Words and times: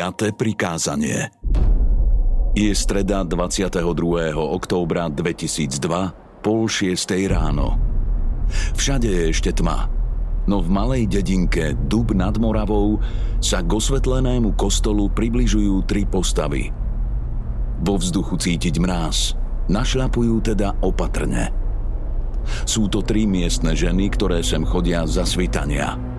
Piaté 0.00 0.32
prikázanie 0.32 1.28
Je 2.56 2.72
streda 2.72 3.20
22. 3.20 3.84
októbra 4.32 5.12
2002, 5.12 6.40
pol 6.40 6.64
šiestej 6.64 7.28
ráno. 7.28 7.76
Všade 8.80 9.04
je 9.04 9.28
ešte 9.28 9.52
tma, 9.60 9.92
no 10.48 10.64
v 10.64 10.72
malej 10.72 11.04
dedinke 11.04 11.76
Dub 11.76 12.16
nad 12.16 12.32
Moravou 12.40 12.96
sa 13.44 13.60
k 13.60 13.68
osvetlenému 13.76 14.56
kostolu 14.56 15.12
približujú 15.12 15.84
tri 15.84 16.08
postavy. 16.08 16.72
Vo 17.84 18.00
vzduchu 18.00 18.40
cítiť 18.40 18.80
mráz, 18.80 19.36
našľapujú 19.68 20.40
teda 20.40 20.80
opatrne. 20.80 21.52
Sú 22.64 22.88
to 22.88 23.04
tri 23.04 23.28
miestne 23.28 23.76
ženy, 23.76 24.08
ktoré 24.16 24.40
sem 24.40 24.64
chodia 24.64 25.04
za 25.04 25.28
svitania– 25.28 25.92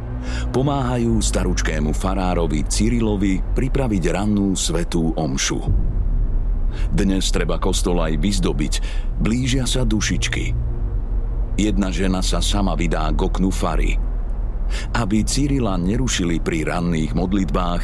Pomáhajú 0.51 1.21
staručkému 1.21 1.95
farárovi 1.95 2.67
Cyrilovi 2.67 3.39
pripraviť 3.41 4.03
rannú 4.11 4.53
svetú 4.53 5.15
omšu. 5.15 5.59
Dnes 6.91 7.27
treba 7.31 7.59
kostol 7.59 7.99
aj 7.99 8.15
vyzdobiť, 8.19 8.73
blížia 9.19 9.67
sa 9.67 9.83
dušičky. 9.83 10.55
Jedna 11.59 11.91
žena 11.91 12.23
sa 12.23 12.39
sama 12.39 12.79
vydá 12.79 13.11
k 13.11 13.19
oknu 13.27 13.51
fary. 13.51 13.99
Aby 14.95 15.27
Cyrila 15.27 15.75
nerušili 15.75 16.39
pri 16.39 16.63
ranných 16.63 17.11
modlitbách, 17.11 17.83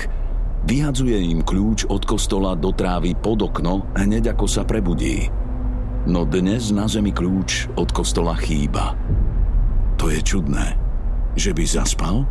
vyhadzuje 0.63 1.19
im 1.19 1.43
kľúč 1.43 1.91
od 1.91 2.07
kostola 2.07 2.55
do 2.55 2.71
trávy 2.71 3.11
pod 3.11 3.43
okno 3.43 3.83
hneď 3.99 4.35
ako 4.35 4.47
sa 4.47 4.63
prebudí. 4.63 5.27
No 6.07 6.23
dnes 6.23 6.71
na 6.71 6.87
zemi 6.87 7.11
kľúč 7.11 7.75
od 7.75 7.91
kostola 7.91 8.39
chýba. 8.39 8.95
To 9.99 10.07
je 10.07 10.23
čudné 10.23 10.86
že 11.37 11.53
by 11.53 11.63
zaspal? 11.63 12.25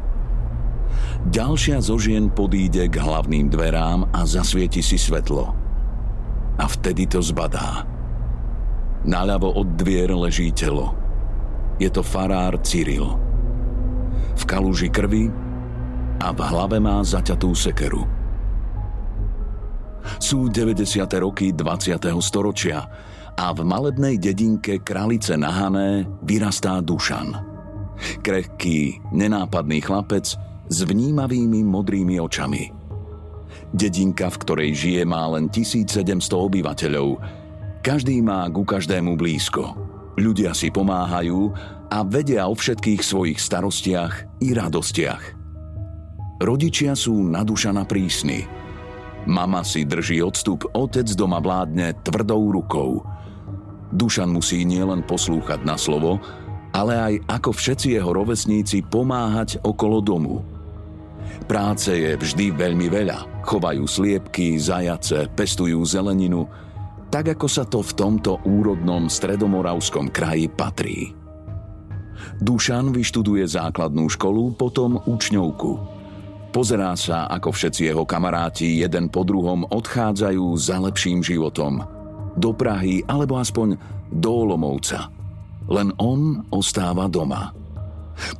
Ďalšia 1.30 1.78
zo 1.82 1.96
žien 1.98 2.30
podíde 2.30 2.86
k 2.90 3.02
hlavným 3.02 3.50
dverám 3.50 4.10
a 4.10 4.26
zasvieti 4.26 4.82
si 4.82 4.98
svetlo. 4.98 5.54
A 6.58 6.64
vtedy 6.66 7.06
to 7.06 7.22
zbadá. 7.22 7.86
Naľavo 9.06 9.54
od 9.54 9.78
dvier 9.78 10.10
leží 10.14 10.50
telo. 10.50 10.94
Je 11.78 11.86
to 11.90 12.02
farár 12.02 12.58
Cyril. 12.62 13.14
V 14.36 14.42
kaluži 14.44 14.90
krvi 14.90 15.30
a 16.18 16.32
v 16.32 16.40
hlave 16.42 16.82
má 16.82 17.02
zaťatú 17.04 17.54
sekeru. 17.54 18.02
Sú 20.22 20.46
90. 20.46 20.86
roky 21.18 21.50
20. 21.52 21.98
storočia 22.22 22.86
a 23.36 23.46
v 23.52 23.60
malebnej 23.66 24.16
dedinke 24.16 24.80
Kralice 24.80 25.36
na 25.36 25.52
Hané 25.52 26.06
vyrastá 26.24 26.80
Dušan. 26.80 27.55
Krehký, 28.24 29.00
nenápadný 29.12 29.80
chlapec 29.80 30.36
s 30.66 30.78
vnímavými 30.82 31.62
modrými 31.62 32.20
očami. 32.20 32.72
Dedinka, 33.72 34.30
v 34.30 34.40
ktorej 34.40 34.70
žije, 34.72 35.02
má 35.04 35.26
len 35.32 35.50
1700 35.50 36.16
obyvateľov. 36.32 37.18
Každý 37.82 38.18
má 38.22 38.46
ku 38.50 38.66
každému 38.66 39.14
blízko. 39.14 39.74
Ľudia 40.16 40.56
si 40.56 40.72
pomáhajú 40.72 41.52
a 41.92 41.98
vedia 42.02 42.48
o 42.48 42.54
všetkých 42.56 43.04
svojich 43.04 43.38
starostiach 43.38 44.42
i 44.42 44.56
radostiach. 44.56 45.22
Rodičia 46.40 46.92
sú 46.96 47.16
nadušana 47.20 47.88
prísni. 47.88 48.44
Mama 49.26 49.66
si 49.66 49.82
drží 49.82 50.22
odstup, 50.22 50.68
otec 50.72 51.08
doma 51.16 51.42
vládne 51.42 51.96
tvrdou 52.06 52.52
rukou. 52.52 53.02
Dušan 53.90 54.30
musí 54.30 54.62
nielen 54.62 55.02
poslúchať 55.02 55.64
na 55.64 55.74
slovo, 55.80 56.20
ale 56.76 56.92
aj 57.00 57.14
ako 57.24 57.56
všetci 57.56 57.96
jeho 57.96 58.12
rovesníci 58.12 58.84
pomáhať 58.84 59.64
okolo 59.64 60.04
domu. 60.04 60.44
Práce 61.48 61.88
je 61.88 62.12
vždy 62.12 62.52
veľmi 62.52 62.92
veľa. 62.92 63.40
Chovajú 63.48 63.88
sliepky, 63.88 64.60
zajace, 64.60 65.32
pestujú 65.32 65.80
zeleninu, 65.88 66.44
tak 67.08 67.32
ako 67.32 67.46
sa 67.48 67.64
to 67.64 67.80
v 67.80 67.96
tomto 67.96 68.44
úrodnom 68.44 69.08
stredomoravskom 69.08 70.12
kraji 70.12 70.52
patrí. 70.52 71.16
Dušan 72.44 72.92
vyštuduje 72.92 73.48
základnú 73.48 74.12
školu, 74.12 74.58
potom 74.58 75.00
učňovku. 75.00 75.96
Pozerá 76.52 76.92
sa, 76.98 77.28
ako 77.30 77.52
všetci 77.52 77.92
jeho 77.92 78.04
kamaráti 78.04 78.84
jeden 78.84 79.08
po 79.08 79.24
druhom 79.24 79.64
odchádzajú 79.68 80.44
za 80.56 80.76
lepším 80.82 81.24
životom. 81.24 81.84
Do 82.36 82.52
Prahy 82.52 83.00
alebo 83.08 83.40
aspoň 83.40 83.80
do 84.12 84.30
Olomovca– 84.44 85.08
len 85.70 85.90
on 85.98 86.46
ostáva 86.50 87.10
doma. 87.10 87.54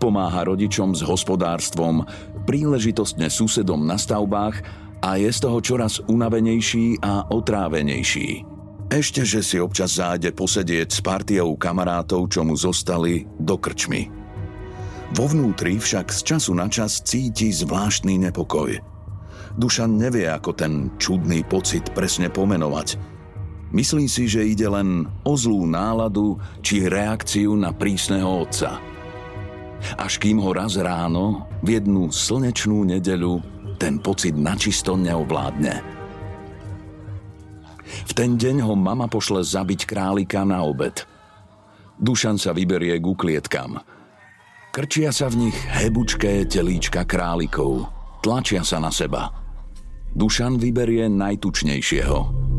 Pomáha 0.00 0.48
rodičom 0.48 0.96
s 0.96 1.04
hospodárstvom, 1.04 2.06
príležitostne 2.48 3.28
susedom 3.28 3.84
na 3.84 4.00
stavbách 4.00 4.64
a 5.04 5.20
je 5.20 5.28
z 5.28 5.38
toho 5.44 5.58
čoraz 5.60 6.00
unavenejší 6.08 7.04
a 7.04 7.28
otrávenejší. 7.28 8.56
Ešte, 8.86 9.26
že 9.26 9.42
si 9.42 9.58
občas 9.58 9.98
zájde 9.98 10.30
posedieť 10.30 10.88
s 10.88 11.00
partiou 11.02 11.58
kamarátov, 11.58 12.30
čo 12.30 12.46
mu 12.46 12.54
zostali, 12.54 13.26
do 13.36 13.58
krčmy. 13.58 14.08
Vo 15.12 15.26
vnútri 15.26 15.76
však 15.76 16.10
z 16.10 16.20
času 16.34 16.54
na 16.54 16.70
čas 16.70 17.02
cíti 17.02 17.50
zvláštny 17.50 18.16
nepokoj. 18.30 18.78
Dušan 19.58 19.98
nevie, 19.98 20.30
ako 20.30 20.50
ten 20.54 20.94
čudný 20.96 21.42
pocit 21.44 21.90
presne 21.92 22.30
pomenovať– 22.30 22.88
Myslí 23.74 24.06
si, 24.06 24.30
že 24.30 24.46
ide 24.46 24.70
len 24.70 25.10
o 25.26 25.34
zlú 25.34 25.66
náladu 25.66 26.38
či 26.62 26.86
reakciu 26.86 27.58
na 27.58 27.74
prísneho 27.74 28.46
otca. 28.46 28.78
Až 29.98 30.22
kým 30.22 30.38
ho 30.38 30.54
raz 30.54 30.78
ráno, 30.78 31.50
v 31.66 31.82
jednu 31.82 32.14
slnečnú 32.14 32.86
nedeľu, 32.86 33.42
ten 33.76 33.98
pocit 33.98 34.38
načisto 34.38 34.94
neovládne. 34.94 35.74
V 38.06 38.12
ten 38.14 38.38
deň 38.38 38.64
ho 38.64 38.74
mama 38.78 39.10
pošle 39.10 39.42
zabiť 39.42 39.84
králika 39.84 40.46
na 40.46 40.62
obed. 40.62 41.02
Dušan 41.98 42.38
sa 42.38 42.54
vyberie 42.54 42.96
k 42.96 43.04
uklietkam. 43.04 43.82
Krčia 44.70 45.10
sa 45.10 45.32
v 45.32 45.48
nich 45.48 45.56
hebučké 45.56 46.44
telíčka 46.44 47.08
králikov. 47.08 47.88
Tlačia 48.20 48.60
sa 48.62 48.78
na 48.78 48.92
seba. 48.92 49.32
Dušan 50.12 50.60
vyberie 50.60 51.08
najtučnejšieho– 51.08 52.18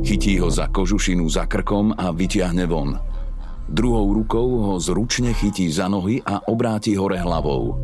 Chytí 0.00 0.40
ho 0.40 0.48
za 0.48 0.72
kožušinu 0.72 1.28
za 1.28 1.44
krkom 1.44 1.92
a 1.92 2.08
vytiahne 2.10 2.64
von. 2.64 2.96
Druhou 3.70 4.16
rukou 4.16 4.48
ho 4.66 4.74
zručne 4.80 5.30
chytí 5.36 5.70
za 5.70 5.86
nohy 5.86 6.18
a 6.24 6.42
obráti 6.48 6.98
hore 6.98 7.20
hlavou. 7.20 7.78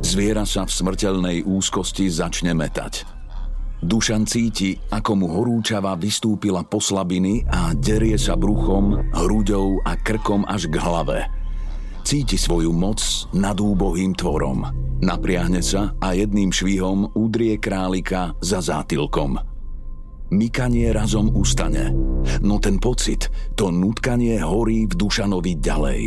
Zviera 0.00 0.46
sa 0.46 0.64
v 0.64 0.72
smrteľnej 0.72 1.38
úzkosti 1.44 2.08
začne 2.08 2.54
metať. 2.54 3.04
Dušan 3.82 4.24
cíti, 4.24 4.78
ako 4.88 5.12
mu 5.20 5.26
horúčava 5.28 5.92
vystúpila 6.00 6.64
po 6.64 6.80
slabiny 6.80 7.44
a 7.44 7.76
derie 7.76 8.16
sa 8.16 8.32
bruchom, 8.32 9.12
hruďou 9.12 9.84
a 9.84 9.98
krkom 10.00 10.48
až 10.48 10.72
k 10.72 10.80
hlave. 10.80 11.28
Cíti 12.06 12.38
svoju 12.40 12.72
moc 12.72 13.02
nad 13.34 13.58
úbohým 13.58 14.14
tvorom. 14.16 14.64
Napriahne 15.02 15.60
sa 15.60 15.92
a 16.00 16.16
jedným 16.16 16.48
švihom 16.54 17.12
udrie 17.12 17.60
králika 17.60 18.32
za 18.40 18.64
zátilkom. 18.64 19.55
Mykanie 20.26 20.90
razom 20.90 21.30
ustane, 21.38 21.94
no 22.42 22.58
ten 22.58 22.82
pocit, 22.82 23.30
to 23.54 23.70
nutkanie 23.70 24.42
horí 24.42 24.90
v 24.90 24.94
Dušanovi 24.98 25.54
ďalej. 25.62 26.00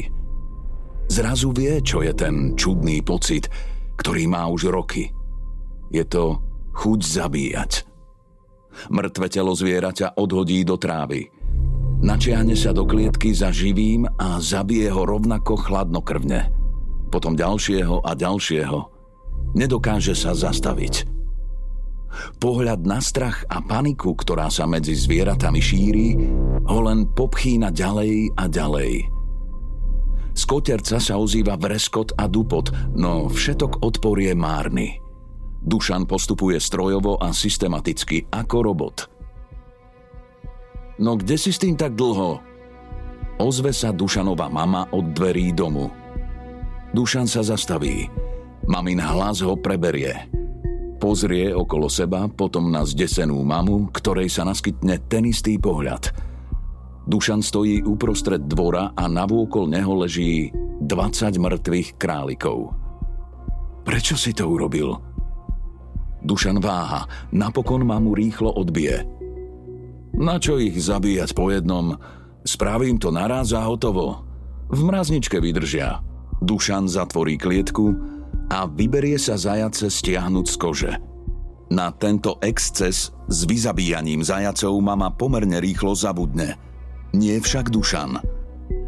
Zrazu 1.07 1.55
vie, 1.55 1.79
čo 1.79 2.03
je 2.03 2.11
ten 2.11 2.53
čudný 2.59 2.99
pocit, 2.99 3.47
ktorý 3.95 4.27
má 4.27 4.45
už 4.51 4.69
roky. 4.69 5.07
Je 5.89 6.03
to 6.03 6.43
chuť 6.75 6.99
zabíjať. 6.99 7.71
Mŕtve 8.91 9.27
telo 9.31 9.55
zvieraťa 9.55 10.19
odhodí 10.19 10.61
do 10.67 10.75
trávy. 10.75 11.31
Načiahne 11.99 12.55
sa 12.55 12.71
do 12.71 12.87
klietky 12.87 13.35
za 13.35 13.51
živým 13.51 14.07
a 14.07 14.39
zabije 14.39 14.87
ho 14.87 15.03
rovnako 15.03 15.59
chladnokrvne. 15.59 16.47
Potom 17.11 17.35
ďalšieho 17.35 18.03
a 18.03 18.15
ďalšieho. 18.15 18.79
Nedokáže 19.57 20.15
sa 20.15 20.31
zastaviť. 20.31 21.18
Pohľad 22.41 22.83
na 22.83 22.99
strach 22.99 23.45
a 23.47 23.61
paniku, 23.61 24.17
ktorá 24.17 24.49
sa 24.49 24.65
medzi 24.65 24.97
zvieratami 24.97 25.61
šíri, 25.61 26.07
ho 26.65 26.79
len 26.83 27.05
popchýna 27.09 27.69
ďalej 27.69 28.33
a 28.37 28.49
ďalej. 28.49 28.91
Z 30.33 30.43
koterca 30.47 30.97
sa 31.03 31.19
ozýva 31.19 31.59
vreskot 31.59 32.15
a 32.15 32.29
dupot, 32.29 32.71
no 32.95 33.27
všetok 33.27 33.83
odpor 33.83 34.23
je 34.23 34.33
márny. 34.37 34.89
Dušan 35.59 36.07
postupuje 36.07 36.55
strojovo 36.55 37.19
a 37.19 37.35
systematicky, 37.35 38.23
ako 38.31 38.57
robot. 38.63 38.97
No 40.99 41.19
kde 41.19 41.35
si 41.35 41.51
s 41.51 41.59
tým 41.59 41.75
tak 41.75 41.95
dlho? 41.95 42.39
Ozve 43.39 43.71
sa 43.71 43.95
Dušanova 43.95 44.51
mama 44.51 44.87
od 44.91 45.15
dverí 45.15 45.55
domu. 45.55 45.91
Dušan 46.91 47.27
sa 47.27 47.39
zastaví. 47.39 48.11
Mamin 48.67 48.99
hlas 48.99 49.39
ho 49.39 49.55
preberie. 49.55 50.27
Pozrie 50.99 51.55
okolo 51.55 51.87
seba, 51.87 52.27
potom 52.27 52.67
na 52.67 52.83
zdesenú 52.83 53.39
mamu, 53.39 53.87
ktorej 53.95 54.27
sa 54.27 54.43
naskytne 54.43 54.99
ten 55.07 55.23
istý 55.31 55.55
pohľad. 55.55 56.11
Dušan 57.07 57.39
stojí 57.39 57.81
uprostred 57.87 58.45
dvora 58.45 58.91
a 58.93 59.07
navôkol 59.07 59.71
neho 59.71 59.95
leží 59.95 60.51
20 60.83 61.39
mŕtvych 61.39 61.95
králikov. 61.95 62.75
Prečo 63.87 64.19
si 64.19 64.35
to 64.35 64.45
urobil? 64.51 64.99
Dušan 66.19 66.59
váha, 66.59 67.07
napokon 67.31 67.87
mamu 67.87 68.11
rýchlo 68.11 68.51
odbije. 68.51 69.07
Na 70.19 70.35
čo 70.35 70.59
ich 70.59 70.75
zabíjať 70.75 71.31
po 71.31 71.47
jednom? 71.47 71.95
Spravím 72.43 72.99
to 72.99 73.07
naraz 73.07 73.55
a 73.55 73.63
hotovo. 73.63 74.27
V 74.67 74.83
mrazničke 74.83 75.39
vydržia. 75.39 76.03
Dušan 76.43 76.91
zatvorí 76.91 77.39
klietku, 77.39 78.18
a 78.49 78.65
vyberie 78.65 79.15
sa 79.21 79.37
zajace 79.37 79.87
stiahnuť 79.87 80.45
z 80.49 80.55
kože. 80.57 80.93
Na 81.69 81.93
tento 81.93 82.41
exces 82.41 83.13
s 83.13 83.39
vyzabíjaním 83.45 84.25
zajacov 84.25 84.73
mama 84.81 85.13
pomerne 85.13 85.61
rýchlo 85.61 85.93
zabudne. 85.93 86.57
Nie 87.13 87.37
však 87.37 87.69
Dušan. 87.69 88.17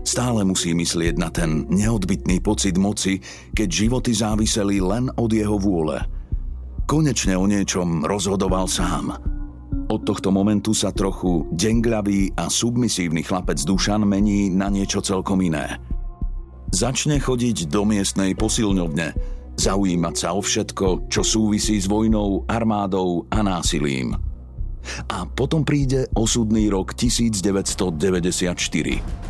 Stále 0.01 0.41
musí 0.41 0.73
myslieť 0.73 1.15
na 1.21 1.29
ten 1.29 1.69
neodbitný 1.69 2.41
pocit 2.41 2.73
moci, 2.81 3.21
keď 3.53 3.69
životy 3.69 4.17
záviseli 4.17 4.81
len 4.81 5.13
od 5.13 5.29
jeho 5.29 5.61
vôle. 5.61 6.01
Konečne 6.89 7.37
o 7.37 7.45
niečom 7.45 8.01
rozhodoval 8.09 8.65
sám. 8.65 9.13
Od 9.93 10.01
tohto 10.01 10.33
momentu 10.33 10.73
sa 10.73 10.89
trochu 10.89 11.45
dengľavý 11.53 12.33
a 12.33 12.49
submisívny 12.49 13.21
chlapec 13.21 13.61
Dušan 13.61 14.09
mení 14.09 14.49
na 14.49 14.73
niečo 14.73 15.05
celkom 15.05 15.37
iné. 15.45 15.77
Začne 16.73 17.21
chodiť 17.21 17.69
do 17.69 17.85
miestnej 17.85 18.33
posilňovne, 18.33 19.13
zaujímať 19.61 20.15
sa 20.17 20.33
o 20.33 20.41
všetko, 20.41 21.05
čo 21.05 21.21
súvisí 21.21 21.77
s 21.77 21.85
vojnou, 21.85 22.49
armádou 22.49 23.29
a 23.29 23.45
násilím. 23.45 24.17
A 25.05 25.29
potom 25.29 25.61
príde 25.61 26.09
osudný 26.17 26.65
rok 26.73 26.97
1994. 26.97 29.21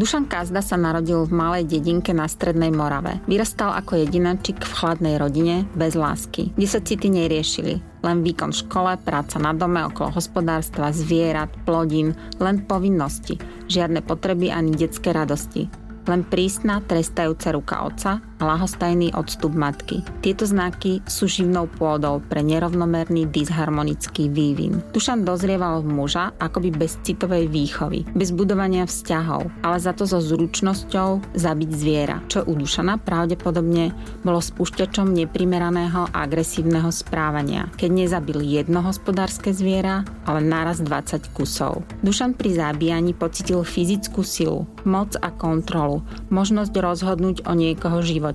Dušan 0.00 0.32
Kazda 0.32 0.64
sa 0.64 0.80
narodil 0.80 1.28
v 1.28 1.32
malej 1.34 1.76
dedinke 1.76 2.16
na 2.16 2.24
Strednej 2.24 2.72
Morave. 2.72 3.20
Vyrastal 3.28 3.76
ako 3.76 4.00
jedinačik 4.00 4.64
v 4.64 4.72
chladnej 4.72 5.20
rodine, 5.20 5.68
bez 5.76 5.92
lásky, 5.92 6.56
kde 6.56 6.68
sa 6.72 6.80
city 6.80 7.12
neriešili. 7.12 7.84
Len 8.00 8.24
výkon 8.24 8.48
v 8.48 8.60
škole, 8.64 8.96
práca 8.96 9.36
na 9.36 9.52
dome, 9.52 9.84
okolo 9.84 10.16
hospodárstva, 10.16 10.96
zvierat, 10.96 11.52
plodín, 11.68 12.16
len 12.40 12.64
povinnosti. 12.64 13.36
Žiadne 13.68 14.00
potreby 14.00 14.48
ani 14.48 14.72
detské 14.72 15.12
radosti 15.12 15.68
len 16.10 16.26
prísna 16.26 16.80
trestajúca 16.82 17.54
ruka 17.54 17.86
otca 17.86 18.29
a 18.40 18.56
lahostajný 18.56 19.12
odstup 19.14 19.52
matky. 19.52 20.02
Tieto 20.24 20.48
znaky 20.48 21.04
sú 21.04 21.28
živnou 21.28 21.68
pôdou 21.68 22.24
pre 22.24 22.40
nerovnomerný 22.40 23.28
disharmonický 23.28 24.32
vývin. 24.32 24.80
Dušan 24.96 25.22
dozrieval 25.28 25.84
v 25.84 25.92
muža 25.92 26.32
akoby 26.40 26.72
bez 26.72 26.96
citovej 27.04 27.46
výchovy, 27.52 28.08
bez 28.16 28.32
budovania 28.32 28.88
vzťahov, 28.88 29.52
ale 29.60 29.76
za 29.76 29.92
to 29.92 30.08
so 30.08 30.18
zručnosťou 30.18 31.36
zabiť 31.36 31.70
zviera, 31.70 32.16
čo 32.26 32.42
u 32.48 32.56
Dušana 32.56 32.96
pravdepodobne 33.04 33.92
bolo 34.24 34.40
spúšťačom 34.40 35.12
neprimeraného 35.12 36.08
agresívneho 36.10 36.88
správania, 36.88 37.68
keď 37.76 37.90
nezabil 37.92 38.40
jedno 38.40 38.80
hospodárske 38.80 39.52
zviera, 39.52 40.02
ale 40.24 40.40
naraz 40.40 40.80
20 40.80 41.36
kusov. 41.36 41.84
Dušan 42.00 42.32
pri 42.34 42.56
zabíjaní 42.56 43.12
pocitil 43.12 43.60
fyzickú 43.60 44.24
silu, 44.24 44.64
moc 44.88 45.12
a 45.20 45.28
kontrolu, 45.28 46.00
možnosť 46.32 46.72
rozhodnúť 46.72 47.36
o 47.44 47.52
niekoho 47.52 48.00
živote, 48.00 48.29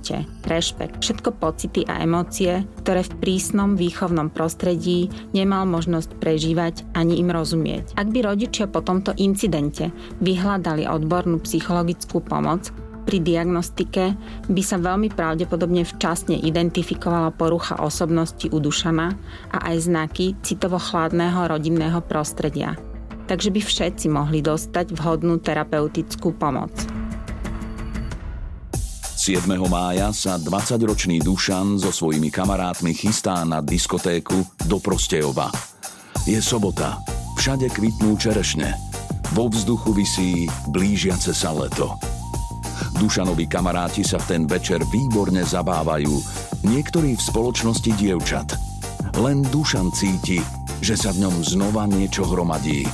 rešpekt, 0.46 1.00
všetko 1.00 1.36
pocity 1.36 1.84
a 1.88 2.02
emócie, 2.04 2.64
ktoré 2.82 3.02
v 3.04 3.16
prísnom 3.22 3.74
výchovnom 3.74 4.30
prostredí 4.30 5.08
nemal 5.32 5.64
možnosť 5.64 6.16
prežívať 6.20 6.86
ani 6.94 7.18
im 7.20 7.32
rozumieť. 7.32 7.96
Ak 7.96 8.12
by 8.12 8.24
rodičia 8.24 8.70
po 8.70 8.84
tomto 8.84 9.16
incidente 9.16 9.90
vyhľadali 10.22 10.86
odbornú 10.86 11.40
psychologickú 11.42 12.22
pomoc, 12.22 12.70
pri 13.06 13.22
diagnostike 13.22 14.18
by 14.50 14.62
sa 14.66 14.82
veľmi 14.82 15.14
pravdepodobne 15.14 15.86
včasne 15.86 16.42
identifikovala 16.42 17.30
porucha 17.30 17.78
osobnosti 17.78 18.50
u 18.50 18.58
Dušana 18.58 19.14
a 19.54 19.70
aj 19.70 19.76
znaky 19.86 20.34
citovo-chladného 20.42 21.54
rodinného 21.54 22.02
prostredia 22.02 22.74
takže 23.26 23.50
by 23.50 23.60
všetci 23.60 24.06
mohli 24.08 24.40
dostať 24.40 24.94
vhodnú 24.94 25.42
terapeutickú 25.42 26.38
pomoc. 26.38 26.72
7. 29.26 29.42
mája 29.66 30.14
sa 30.14 30.38
20-ročný 30.38 31.18
Dušan 31.18 31.82
so 31.82 31.90
svojimi 31.90 32.30
kamarátmi 32.30 32.94
chystá 32.94 33.42
na 33.42 33.58
diskotéku 33.58 34.38
do 34.70 34.78
Prostejova. 34.78 35.50
Je 36.30 36.38
sobota, 36.38 37.02
všade 37.34 37.66
kvitnú 37.74 38.14
čerešne. 38.14 38.78
Vo 39.34 39.50
vzduchu 39.50 39.98
visí 39.98 40.46
blížiace 40.70 41.34
sa 41.34 41.50
leto. 41.50 41.98
Dušanovi 43.02 43.50
kamaráti 43.50 44.06
sa 44.06 44.22
v 44.22 44.30
ten 44.30 44.42
večer 44.46 44.86
výborne 44.94 45.42
zabávajú, 45.42 46.14
niektorí 46.62 47.18
v 47.18 47.26
spoločnosti 47.26 47.98
dievčat. 47.98 48.54
Len 49.18 49.42
Dušan 49.50 49.90
cíti, 49.90 50.38
že 50.78 50.94
sa 50.94 51.10
v 51.10 51.26
ňom 51.26 51.42
znova 51.42 51.90
niečo 51.90 52.30
hromadí. 52.30 52.86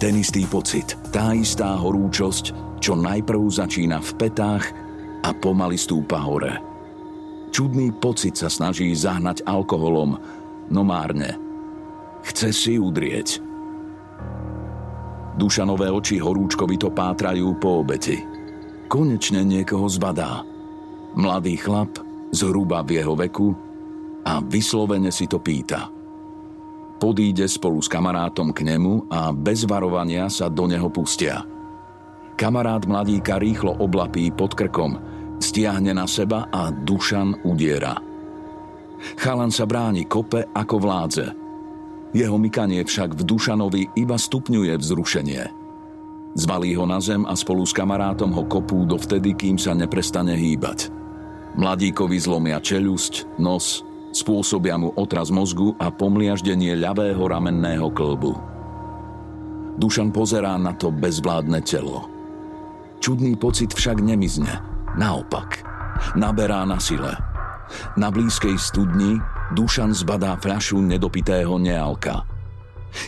Ten 0.00 0.24
istý 0.24 0.48
pocit, 0.48 0.96
tá 1.12 1.36
istá 1.36 1.76
horúčosť, 1.76 2.80
čo 2.80 2.96
najprv 2.96 3.44
začína 3.44 4.00
v 4.00 4.10
petách 4.16 4.88
a 5.20 5.30
pomaly 5.32 5.76
stúpa 5.76 6.20
hore. 6.22 6.58
Čudný 7.50 7.90
pocit 7.90 8.38
sa 8.38 8.46
snaží 8.46 8.88
zahnať 8.94 9.42
alkoholom, 9.44 10.16
no 10.70 10.82
márne. 10.86 11.36
Chce 12.24 12.54
si 12.54 12.72
udrieť. 12.78 13.42
Dušanové 15.40 15.88
oči 15.88 16.20
horúčkovito 16.20 16.92
pátrajú 16.92 17.56
po 17.56 17.80
obeti. 17.82 18.20
Konečne 18.86 19.42
niekoho 19.42 19.88
zbadá. 19.88 20.44
Mladý 21.16 21.58
chlap, 21.58 21.98
zhruba 22.30 22.84
v 22.86 23.02
jeho 23.02 23.14
veku, 23.18 23.56
a 24.20 24.38
vyslovene 24.44 25.08
si 25.08 25.24
to 25.24 25.40
pýta– 25.40 25.88
Podíde 27.00 27.48
spolu 27.48 27.80
s 27.80 27.88
kamarátom 27.88 28.52
k 28.52 28.60
nemu 28.60 29.08
a 29.08 29.32
bez 29.32 29.64
varovania 29.64 30.28
sa 30.28 30.52
do 30.52 30.68
neho 30.68 30.92
pustia. 30.92 31.40
Kamarát 32.40 32.88
mladíka 32.88 33.36
rýchlo 33.36 33.76
oblapí 33.84 34.32
pod 34.32 34.56
krkom, 34.56 34.96
stiahne 35.44 35.92
na 35.92 36.08
seba 36.08 36.48
a 36.48 36.72
Dušan 36.72 37.44
udiera. 37.44 38.00
Chalan 39.20 39.52
sa 39.52 39.68
bráni 39.68 40.08
kope 40.08 40.48
ako 40.48 40.76
vládze. 40.80 41.26
Jeho 42.16 42.40
mykanie 42.40 42.80
však 42.80 43.12
v 43.12 43.22
Dušanovi 43.28 43.82
iba 43.92 44.16
stupňuje 44.16 44.72
vzrušenie. 44.72 45.42
Zvalí 46.32 46.72
ho 46.80 46.88
na 46.88 46.96
zem 46.96 47.28
a 47.28 47.36
spolu 47.36 47.68
s 47.68 47.76
kamarátom 47.76 48.32
ho 48.32 48.48
kopú 48.48 48.88
dovtedy, 48.88 49.36
kým 49.36 49.60
sa 49.60 49.76
neprestane 49.76 50.32
hýbať. 50.32 50.88
Mladíkovi 51.60 52.16
zlomia 52.16 52.56
čelusť, 52.56 53.36
nos 53.36 53.84
Spôsobia 54.10 54.74
mu 54.74 54.90
otraz 54.98 55.30
mozgu 55.30 55.78
a 55.78 55.86
pomliaždenie 55.86 56.74
ľavého 56.74 57.22
ramenného 57.22 57.94
klbu. 57.94 58.34
Dušan 59.78 60.10
pozerá 60.10 60.58
na 60.58 60.74
to 60.74 60.90
bezvládne 60.90 61.62
telo. 61.62 62.09
Čudný 63.00 63.32
pocit 63.32 63.72
však 63.72 64.04
nemizne. 64.04 64.60
Naopak, 64.92 65.64
naberá 66.12 66.68
na 66.68 66.76
sile. 66.76 67.16
Na 67.96 68.12
blízkej 68.12 68.60
studni 68.60 69.16
Dušan 69.56 69.96
zbadá 69.96 70.36
fľašu 70.36 70.84
nedopitého 70.84 71.56
nealka. 71.56 72.28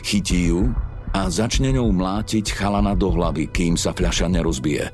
Chytí 0.00 0.48
ju 0.48 0.72
a 1.12 1.28
začne 1.28 1.76
ňou 1.76 1.92
mlátiť 1.92 2.56
chalana 2.56 2.96
do 2.96 3.12
hlavy, 3.12 3.52
kým 3.52 3.76
sa 3.76 3.92
fľaša 3.92 4.32
nerozbije. 4.32 4.88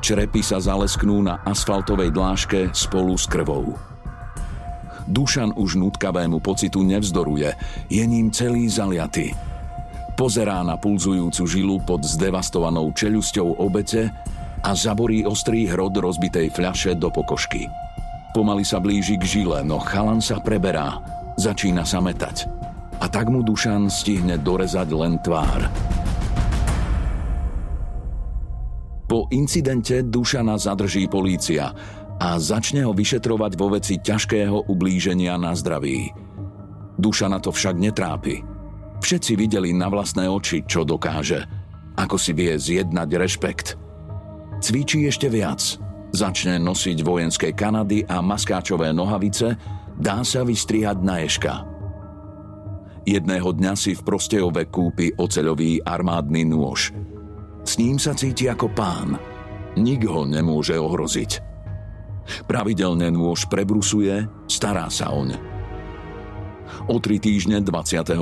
Črepy 0.00 0.40
sa 0.40 0.56
zalesknú 0.56 1.20
na 1.20 1.44
asfaltovej 1.44 2.08
dláške 2.08 2.72
spolu 2.72 3.12
s 3.12 3.28
krvou. 3.28 3.76
Dušan 5.08 5.52
už 5.56 5.76
nutkavému 5.80 6.40
pocitu 6.40 6.80
nevzdoruje, 6.80 7.52
je 7.92 8.04
ním 8.04 8.32
celý 8.32 8.72
zaliatý. 8.72 9.36
Pozerá 10.18 10.66
na 10.66 10.74
pulzujúcu 10.74 11.42
žilu 11.46 11.78
pod 11.78 12.02
zdevastovanou 12.02 12.90
čeľusťou 12.90 13.62
obete 13.62 14.10
a 14.66 14.74
zaborí 14.74 15.22
ostrý 15.22 15.70
hrod 15.70 15.94
rozbitej 15.94 16.50
fľaše 16.58 16.98
do 16.98 17.06
pokožky. 17.06 17.70
Pomaly 18.34 18.66
sa 18.66 18.82
blíži 18.82 19.14
k 19.14 19.22
žile, 19.22 19.62
no 19.62 19.78
chalan 19.78 20.18
sa 20.18 20.42
preberá. 20.42 20.98
Začína 21.38 21.86
sa 21.86 22.02
metať. 22.02 22.50
A 22.98 23.06
tak 23.06 23.30
mu 23.30 23.46
Dušan 23.46 23.86
stihne 23.86 24.42
dorezať 24.42 24.90
len 24.90 25.22
tvár. 25.22 25.70
Po 29.06 29.30
incidente 29.30 30.02
Dušana 30.02 30.58
zadrží 30.58 31.06
polícia 31.06 31.70
a 32.18 32.34
začne 32.42 32.82
ho 32.82 32.90
vyšetrovať 32.90 33.52
vo 33.54 33.70
veci 33.70 34.02
ťažkého 34.02 34.66
ublíženia 34.66 35.38
na 35.38 35.54
zdraví. 35.54 36.10
Dušana 36.98 37.38
to 37.38 37.54
však 37.54 37.78
netrápi. 37.78 38.57
Všetci 38.98 39.32
videli 39.38 39.70
na 39.72 39.86
vlastné 39.90 40.26
oči, 40.26 40.66
čo 40.66 40.82
dokáže. 40.82 41.46
Ako 41.98 42.18
si 42.18 42.34
vie 42.34 42.54
zjednať 42.54 43.08
rešpekt. 43.14 43.66
Cvičí 44.58 45.06
ešte 45.06 45.30
viac– 45.30 45.60
Začne 46.08 46.56
nosiť 46.56 47.04
vojenské 47.04 47.52
Kanady 47.52 48.00
a 48.08 48.24
maskáčové 48.24 48.96
nohavice, 48.96 49.60
dá 49.92 50.24
sa 50.24 50.40
vystrihať 50.40 50.98
na 51.04 51.20
ješka. 51.20 51.68
Jedného 53.04 53.52
dňa 53.52 53.72
si 53.76 53.92
v 53.96 54.04
Prostejove 54.04 54.68
kúpi 54.68 55.12
oceľový 55.16 55.84
armádny 55.84 56.48
nôž. 56.48 56.92
S 57.64 57.76
ním 57.76 58.00
sa 58.00 58.16
cíti 58.16 58.48
ako 58.48 58.72
pán. 58.72 59.20
Nik 59.76 60.04
ho 60.08 60.24
nemôže 60.24 60.76
ohroziť. 60.76 61.44
Pravidelne 62.44 63.08
nôž 63.12 63.48
prebrusuje, 63.48 64.28
stará 64.48 64.88
sa 64.92 65.12
oň. 65.12 65.47
O 66.90 66.96
tri 67.02 67.22
týždne 67.22 67.60
28. 67.62 68.14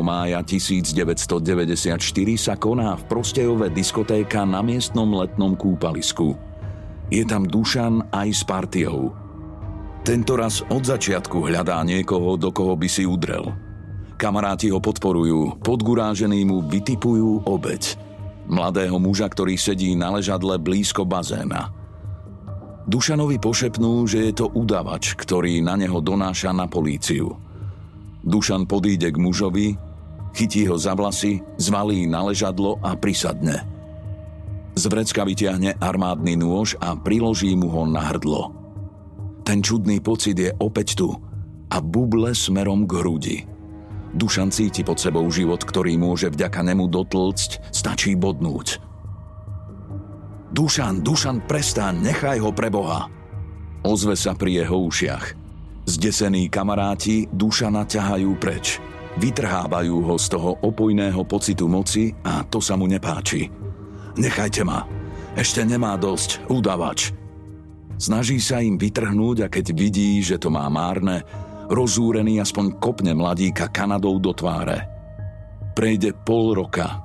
mája 0.00 0.38
1994 0.44 1.98
sa 2.38 2.54
koná 2.58 2.94
v 2.98 3.02
Prostejove 3.06 3.70
diskotéka 3.72 4.42
na 4.46 4.60
miestnom 4.60 5.08
letnom 5.12 5.54
kúpalisku– 5.54 6.34
je 7.12 7.28
tam 7.28 7.44
Dušan 7.44 8.08
aj 8.08 8.28
s 8.32 8.40
partiou. 8.40 9.12
Tento 10.00 10.32
raz 10.32 10.64
od 10.64 10.80
začiatku 10.80 11.44
hľadá 11.44 11.84
niekoho, 11.84 12.40
do 12.40 12.48
koho 12.48 12.72
by 12.72 12.88
si 12.88 13.04
udrel. 13.04 13.52
Kamaráti 14.16 14.72
ho 14.72 14.80
podporujú, 14.80 15.60
podgurážení 15.60 16.40
mu 16.48 16.64
vytipujú 16.64 17.44
obeď. 17.44 18.00
Mladého 18.48 18.96
muža, 18.96 19.28
ktorý 19.28 19.60
sedí 19.60 19.92
na 19.92 20.08
ležadle 20.16 20.56
blízko 20.56 21.04
bazéna. 21.04 21.68
Dušanovi 22.88 23.36
pošepnú, 23.36 24.08
že 24.08 24.32
je 24.32 24.42
to 24.42 24.48
udavač, 24.48 25.12
ktorý 25.12 25.60
na 25.60 25.76
neho 25.76 26.00
donáša 26.00 26.56
na 26.56 26.64
políciu. 26.64 27.36
Dušan 28.22 28.70
podíde 28.70 29.10
k 29.10 29.18
mužovi, 29.18 29.74
chytí 30.32 30.66
ho 30.70 30.78
za 30.78 30.94
vlasy, 30.94 31.42
zvalí 31.58 32.06
na 32.06 32.26
ležadlo 32.30 32.78
a 32.80 32.94
prisadne– 32.94 33.66
z 34.72 34.88
vrecka 34.88 35.28
vytiahne 35.28 35.76
armádny 35.76 36.40
nôž 36.40 36.80
a 36.80 36.96
priloží 36.96 37.52
mu 37.52 37.68
ho 37.68 37.84
na 37.84 38.08
hrdlo. 38.08 38.56
Ten 39.44 39.60
čudný 39.60 40.00
pocit 40.00 40.38
je 40.38 40.48
opäť 40.64 40.96
tu 40.96 41.12
a 41.68 41.76
buble 41.82 42.32
smerom 42.32 42.88
k 42.88 42.92
hrudi. 43.04 43.38
Dušan 44.12 44.52
cíti 44.52 44.84
pod 44.84 45.00
sebou 45.00 45.24
život, 45.28 45.60
ktorý 45.60 45.96
môže 45.96 46.28
vďaka 46.32 46.60
nemu 46.64 46.88
dotlcť, 46.88 47.72
stačí 47.72 48.16
bodnúť. 48.16 48.80
Dušan, 50.52 51.00
Dušan, 51.00 51.48
prestaň, 51.48 52.12
nechaj 52.12 52.40
ho 52.40 52.52
pre 52.52 52.68
Boha. 52.68 53.08
Ozve 53.84 54.16
sa 54.16 54.36
pri 54.36 54.64
jeho 54.64 54.84
ušiach. 54.84 55.41
Zdesení 55.92 56.48
kamaráti 56.48 57.28
Dušana 57.28 57.84
ťahajú 57.84 58.40
preč. 58.40 58.80
Vytrhávajú 59.20 60.08
ho 60.08 60.16
z 60.16 60.26
toho 60.32 60.56
opojného 60.64 61.20
pocitu 61.28 61.68
moci 61.68 62.16
a 62.24 62.40
to 62.48 62.64
sa 62.64 62.80
mu 62.80 62.88
nepáči. 62.88 63.52
Nechajte 64.16 64.64
ma. 64.64 64.88
Ešte 65.36 65.60
nemá 65.68 66.00
dosť. 66.00 66.48
Udavač. 66.48 67.12
Snaží 68.00 68.40
sa 68.40 68.64
im 68.64 68.80
vytrhnúť 68.80 69.44
a 69.44 69.52
keď 69.52 69.76
vidí, 69.76 70.16
že 70.24 70.40
to 70.40 70.48
má 70.48 70.64
márne, 70.72 71.28
rozúrený 71.68 72.40
aspoň 72.40 72.80
kopne 72.80 73.12
mladíka 73.12 73.68
Kanadou 73.68 74.16
do 74.16 74.32
tváre. 74.32 74.88
Prejde 75.76 76.16
pol 76.24 76.56
roka. 76.56 77.04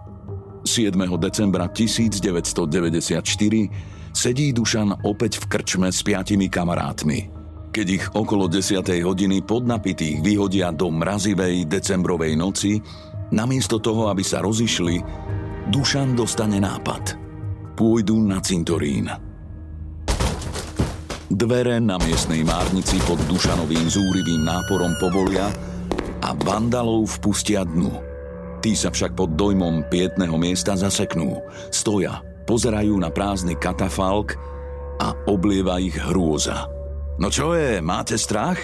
7. 0.64 0.96
decembra 1.20 1.68
1994 1.68 3.20
sedí 4.16 4.56
Dušan 4.56 5.04
opäť 5.04 5.44
v 5.44 5.46
krčme 5.52 5.92
s 5.92 6.00
piatimi 6.08 6.48
kamarátmi. 6.48 7.37
Keď 7.78 7.90
ich 7.94 8.10
okolo 8.10 8.50
10. 8.50 8.90
hodiny 9.06 9.46
podnapitých 9.46 10.26
vyhodia 10.26 10.74
do 10.74 10.90
mrazivej 10.90 11.70
decembrovej 11.70 12.34
noci, 12.34 12.82
namiesto 13.30 13.78
toho, 13.78 14.10
aby 14.10 14.26
sa 14.26 14.42
rozišli, 14.42 14.98
Dušan 15.70 16.18
dostane 16.18 16.58
nápad. 16.58 17.14
Pôjdu 17.78 18.18
na 18.18 18.42
cintorín. 18.42 19.14
Dvere 21.30 21.78
na 21.78 22.02
miestnej 22.02 22.42
márnici 22.42 22.98
pod 23.06 23.22
Dušanovým 23.30 23.86
zúrivým 23.86 24.42
náporom 24.42 24.98
povolia 24.98 25.46
a 26.26 26.34
vandalov 26.34 27.06
vpustia 27.22 27.62
dnu. 27.62 27.94
Tí 28.58 28.74
sa 28.74 28.90
však 28.90 29.14
pod 29.14 29.38
dojmom 29.38 29.86
pietného 29.94 30.34
miesta 30.34 30.74
zaseknú, 30.74 31.46
stoja, 31.70 32.26
pozerajú 32.50 32.98
na 32.98 33.14
prázdny 33.14 33.54
katafalk 33.54 34.34
a 34.98 35.14
oblieva 35.30 35.78
ich 35.78 35.94
hrôza. 35.94 36.77
No 37.18 37.34
čo 37.34 37.58
je, 37.58 37.82
máte 37.82 38.16
strach? 38.18 38.62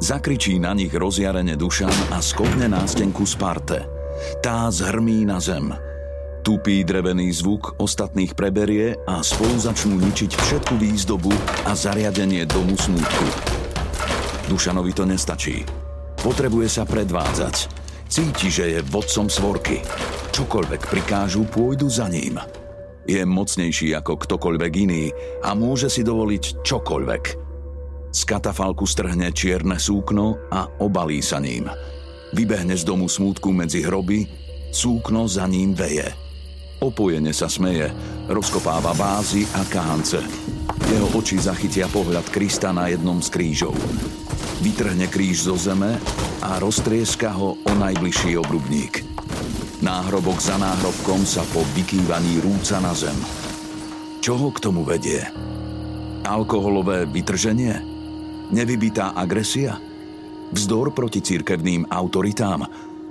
Zakričí 0.00 0.56
na 0.56 0.72
nich 0.72 0.92
rozjarene 0.92 1.60
Dušan 1.60 2.12
a 2.16 2.24
skopne 2.24 2.72
nástenku 2.72 3.28
Sparte. 3.28 3.84
Tá 4.40 4.72
zhrmí 4.72 5.28
na 5.28 5.40
zem– 5.40 5.72
Tupý 6.40 6.88
drevený 6.88 7.36
zvuk 7.36 7.76
ostatných 7.76 8.32
preberie 8.32 8.96
a 9.04 9.20
spolu 9.20 9.60
začnú 9.60 10.00
ničiť 10.00 10.32
všetku 10.32 10.74
výzdobu 10.80 11.28
a 11.68 11.76
zariadenie 11.76 12.48
domu 12.48 12.80
smútku. 12.80 13.26
Dušanovi 14.48 14.92
to 14.96 15.04
nestačí. 15.04 15.68
Potrebuje 16.16 16.68
sa 16.72 16.88
predvádzať. 16.88 17.68
Cíti, 18.08 18.48
že 18.48 18.72
je 18.72 18.80
vodcom 18.88 19.28
svorky. 19.28 19.84
Čokoľvek 20.32 20.82
prikážu, 20.88 21.44
pôjdu 21.44 21.92
za 21.92 22.08
ním. 22.08 22.40
Je 23.04 23.20
mocnejší 23.20 23.92
ako 24.00 24.16
ktokoľvek 24.16 24.72
iný 24.80 25.12
a 25.44 25.52
môže 25.52 25.92
si 25.92 26.00
dovoliť 26.00 26.64
čokoľvek. 26.64 27.24
Z 28.10 28.26
katafalku 28.26 28.90
strhne 28.90 29.30
čierne 29.30 29.78
súkno 29.78 30.50
a 30.50 30.66
obalí 30.82 31.22
sa 31.22 31.38
ním. 31.38 31.70
Vybehne 32.34 32.74
z 32.74 32.82
domu 32.82 33.06
smútku 33.06 33.54
medzi 33.54 33.86
hroby, 33.86 34.26
súkno 34.74 35.30
za 35.30 35.46
ním 35.46 35.78
veje. 35.78 36.10
Opojene 36.82 37.30
sa 37.30 37.46
smeje, 37.46 37.86
rozkopáva 38.26 38.98
bázy 38.98 39.46
a 39.54 39.62
kahance. 39.62 40.18
Jeho 40.90 41.06
oči 41.14 41.38
zachytia 41.38 41.86
pohľad 41.86 42.26
Krista 42.34 42.74
na 42.74 42.90
jednom 42.90 43.22
z 43.22 43.30
krížov. 43.30 43.78
Vytrhne 44.58 45.06
kríž 45.06 45.46
zo 45.46 45.54
zeme 45.54 45.94
a 46.42 46.58
roztrieska 46.58 47.30
ho 47.30 47.62
o 47.62 47.72
najbližší 47.78 48.34
obrubník. 48.34 49.06
Náhrobok 49.86 50.42
za 50.42 50.58
náhrobkom 50.58 51.22
sa 51.22 51.46
po 51.54 51.62
vykývaní 51.78 52.42
rúca 52.42 52.82
na 52.82 52.90
zem. 52.90 53.16
Čo 54.18 54.34
ho 54.34 54.48
k 54.50 54.58
tomu 54.58 54.82
vedie? 54.82 55.22
Alkoholové 56.26 57.06
vytrženie? 57.06 57.99
Nevybitá 58.50 59.14
agresia? 59.14 59.78
Vzdor 60.50 60.90
proti 60.90 61.22
cirkevným 61.22 61.86
autoritám? 61.86 62.66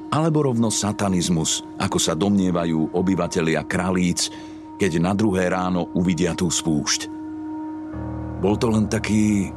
alebo 0.10 0.50
rovno 0.50 0.74
satanizmus, 0.74 1.62
ako 1.78 2.02
sa 2.02 2.18
domnievajú 2.18 2.98
obyvatelia 2.98 3.62
kralíc, 3.66 4.30
keď 4.82 4.98
na 4.98 5.14
druhé 5.14 5.54
ráno 5.54 5.94
uvidia 5.94 6.34
tú 6.34 6.50
spúšť. 6.50 7.10
Bol 8.40 8.56
to 8.58 8.72
len 8.74 8.90
taký 8.90 9.52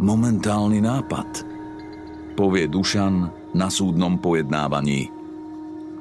momentálny 0.00 0.80
nápad, 0.84 1.28
povie 2.36 2.68
Dušan 2.68 3.30
na 3.56 3.72
súdnom 3.72 4.20
pojednávaní. 4.20 5.08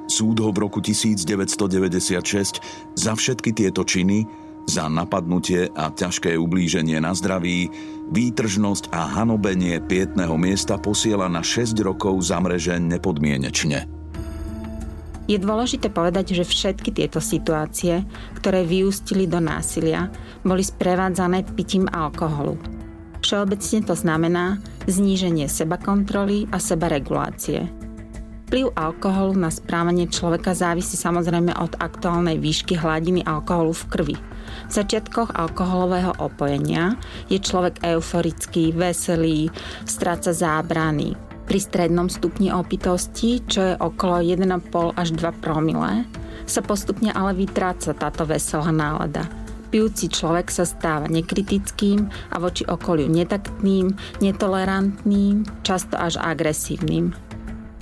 Súd 0.09 0.41
ho 0.41 0.49
v 0.49 0.65
roku 0.65 0.81
1996 0.81 2.97
za 2.97 3.13
všetky 3.13 3.53
tieto 3.53 3.85
činy 3.85 4.25
za 4.69 4.85
napadnutie 4.85 5.73
a 5.73 5.89
ťažké 5.89 6.37
ublíženie 6.37 7.01
na 7.01 7.17
zdraví, 7.17 7.73
výtržnosť 8.13 8.93
a 8.93 9.19
hanobenie 9.19 9.81
pietného 9.81 10.37
miesta 10.37 10.77
posiela 10.77 11.25
na 11.25 11.41
6 11.41 11.73
rokov 11.81 12.21
za 12.21 12.37
mreže 12.37 12.77
nepodmienečne. 12.77 13.89
Je 15.29 15.37
dôležité 15.37 15.93
povedať, 15.93 16.33
že 16.33 16.45
všetky 16.45 16.89
tieto 16.89 17.21
situácie, 17.21 18.01
ktoré 18.41 18.65
vyústili 18.65 19.29
do 19.29 19.37
násilia, 19.37 20.09
boli 20.41 20.65
sprevádzané 20.65 21.45
pitím 21.53 21.85
alkoholu. 21.85 22.57
Všeobecne 23.21 23.85
to 23.85 23.93
znamená 23.93 24.57
zníženie 24.89 25.45
sebakontroly 25.45 26.49
a 26.49 26.57
sebaregulácie. 26.57 27.69
Vplyv 28.49 28.73
alkoholu 28.73 29.37
na 29.37 29.53
správanie 29.53 30.09
človeka 30.09 30.57
závisí 30.57 30.97
samozrejme 30.97 31.53
od 31.61 31.77
aktuálnej 31.77 32.41
výšky 32.41 32.73
hladiny 32.73 33.21
alkoholu 33.21 33.77
v 33.77 33.83
krvi. 33.93 34.17
V 34.67 34.71
začiatkoch 34.71 35.35
alkoholového 35.35 36.17
opojenia 36.19 36.97
je 37.27 37.37
človek 37.41 37.81
euforický, 37.83 38.75
veselý, 38.75 39.49
stráca 39.85 40.33
zábrany. 40.35 41.15
Pri 41.49 41.57
strednom 41.57 42.13
stupni 42.13 42.53
opitosti, 42.53 43.41
čo 43.41 43.73
je 43.73 43.73
okolo 43.81 44.21
1,5 44.21 44.93
až 44.93 45.07
2 45.17 45.41
promile, 45.41 46.05
sa 46.45 46.61
postupne 46.61 47.09
ale 47.09 47.33
vytráca 47.33 47.93
táto 47.97 48.25
veselá 48.25 48.69
nálada. 48.69 49.25
Pijúci 49.69 50.09
človek 50.09 50.49
sa 50.49 50.65
stáva 50.65 51.05
nekritickým 51.05 52.09
a 52.33 52.41
voči 52.41 52.65
okoliu 52.65 53.05
netaktným, 53.05 53.93
netolerantným, 54.17 55.45
často 55.61 55.93
až 55.93 56.17
agresívnym. 56.17 57.28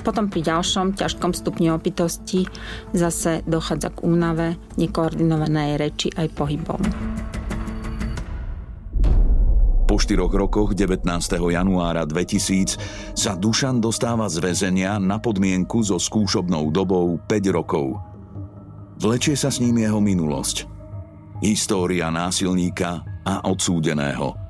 Potom 0.08 0.32
pri 0.32 0.40
ďalšom 0.40 0.96
ťažkom 0.96 1.36
stupni 1.36 1.68
opitosti 1.68 2.48
zase 2.96 3.44
dochádza 3.44 3.92
k 3.92 4.08
únave, 4.08 4.56
nekoordinovanej 4.80 5.76
reči 5.76 6.08
aj 6.16 6.32
pohybom. 6.32 6.80
Po 9.84 10.00
štyroch 10.00 10.32
rokoch 10.32 10.72
19. 10.80 11.04
januára 11.52 12.08
2000 12.08 12.80
sa 13.20 13.36
Dušan 13.36 13.84
dostáva 13.84 14.32
z 14.32 14.40
väzenia 14.40 14.96
na 14.96 15.20
podmienku 15.20 15.84
so 15.84 16.00
skúšobnou 16.00 16.72
dobou 16.72 17.20
5 17.28 17.52
rokov. 17.52 18.00
Vlečie 19.04 19.36
sa 19.36 19.52
s 19.52 19.60
ním 19.60 19.84
jeho 19.84 20.00
minulosť. 20.00 20.72
História 21.44 22.08
násilníka 22.08 23.04
a 23.28 23.44
odsúdeného– 23.44 24.40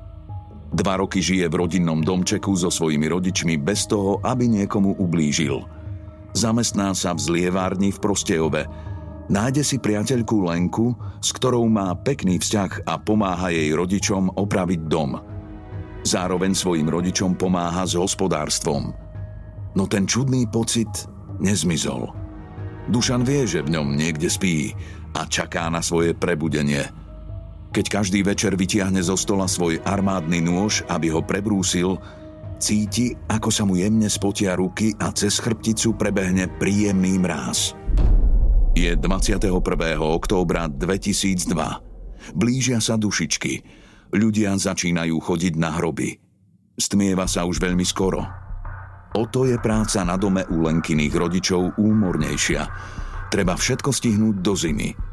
Dva 0.68 1.00
roky 1.00 1.24
žije 1.24 1.48
v 1.48 1.64
rodinnom 1.64 2.04
domčeku 2.04 2.52
so 2.52 2.68
svojimi 2.68 3.08
rodičmi 3.08 3.56
bez 3.56 3.88
toho, 3.88 4.20
aby 4.20 4.44
niekomu 4.44 5.00
ublížil. 5.00 5.64
Zamestná 6.36 6.92
sa 6.92 7.16
v 7.16 7.24
zlievárni 7.24 7.88
v 7.88 7.98
Prostejove. 8.04 8.62
Nájde 9.32 9.64
si 9.64 9.80
priateľku 9.80 10.44
Lenku, 10.44 10.92
s 11.24 11.32
ktorou 11.32 11.64
má 11.72 11.96
pekný 11.96 12.36
vzťah 12.36 12.84
a 12.84 13.00
pomáha 13.00 13.48
jej 13.48 13.72
rodičom 13.72 14.36
opraviť 14.36 14.80
dom. 14.84 15.16
Zároveň 16.04 16.52
svojim 16.52 16.88
rodičom 16.88 17.36
pomáha 17.36 17.88
s 17.88 17.96
hospodárstvom. 17.96 18.92
No 19.72 19.84
ten 19.88 20.04
čudný 20.04 20.48
pocit 20.48 20.88
nezmizol. 21.40 22.12
Dušan 22.88 23.24
vie, 23.24 23.44
že 23.44 23.64
v 23.64 23.72
ňom 23.76 23.96
niekde 23.96 24.28
spí 24.28 24.72
a 25.16 25.24
čaká 25.24 25.72
na 25.72 25.80
svoje 25.80 26.12
prebudenie– 26.12 26.84
keď 27.68 28.00
každý 28.00 28.24
večer 28.24 28.56
vytiahne 28.56 29.00
zo 29.04 29.14
stola 29.14 29.44
svoj 29.44 29.80
armádny 29.84 30.40
nôž, 30.40 30.84
aby 30.88 31.12
ho 31.12 31.20
prebrúsil, 31.20 32.00
cíti, 32.58 33.14
ako 33.28 33.48
sa 33.52 33.62
mu 33.68 33.78
jemne 33.78 34.08
spotia 34.10 34.56
ruky 34.58 34.96
a 34.98 35.12
cez 35.14 35.38
chrbticu 35.38 35.94
prebehne 35.94 36.48
príjemný 36.58 37.20
mráz. 37.20 37.76
Je 38.72 38.94
21. 38.94 39.52
októbra 39.98 40.70
2002. 40.70 41.54
Blížia 42.34 42.78
sa 42.78 42.94
dušičky. 42.98 43.52
Ľudia 44.14 44.56
začínajú 44.56 45.16
chodiť 45.20 45.54
na 45.60 45.74
hroby. 45.76 46.16
Stmieva 46.78 47.26
sa 47.26 47.44
už 47.44 47.58
veľmi 47.58 47.84
skoro. 47.84 48.22
O 49.16 49.24
to 49.26 49.48
je 49.48 49.56
práca 49.58 50.04
na 50.04 50.20
dome 50.20 50.44
u 50.52 50.62
Lenkyných 50.62 51.14
rodičov 51.16 51.80
úmornejšia. 51.80 52.62
Treba 53.28 53.56
všetko 53.56 53.90
stihnúť 53.92 54.36
do 54.40 54.54
zimy– 54.56 54.90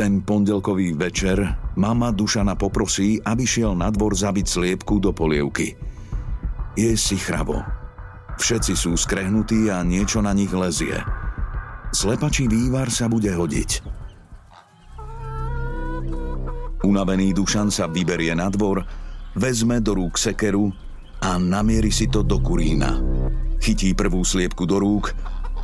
ten 0.00 0.24
pondelkový 0.24 0.96
večer 0.96 1.36
mama 1.76 2.08
Dušana 2.08 2.56
poprosí, 2.56 3.20
aby 3.20 3.44
šiel 3.44 3.76
na 3.76 3.92
dvor 3.92 4.16
zabiť 4.16 4.48
sliepku 4.48 4.96
do 4.96 5.12
polievky. 5.12 5.76
Je 6.72 6.96
si 6.96 7.20
chravo. 7.20 7.60
Všetci 8.40 8.72
sú 8.80 8.96
skrehnutí 8.96 9.68
a 9.68 9.84
niečo 9.84 10.24
na 10.24 10.32
nich 10.32 10.48
lezie. 10.56 10.96
Slepačí 11.92 12.48
vývar 12.48 12.88
sa 12.88 13.12
bude 13.12 13.28
hodiť. 13.28 13.70
Unavený 16.80 17.36
Dušan 17.36 17.68
sa 17.68 17.84
vyberie 17.84 18.32
na 18.32 18.48
dvor, 18.48 18.80
vezme 19.36 19.84
do 19.84 20.00
rúk 20.00 20.16
sekeru 20.16 20.72
a 21.20 21.36
namieri 21.36 21.92
si 21.92 22.08
to 22.08 22.24
do 22.24 22.40
kurína. 22.40 22.96
Chytí 23.60 23.92
prvú 23.92 24.24
sliepku 24.24 24.64
do 24.64 24.80
rúk 24.80 25.12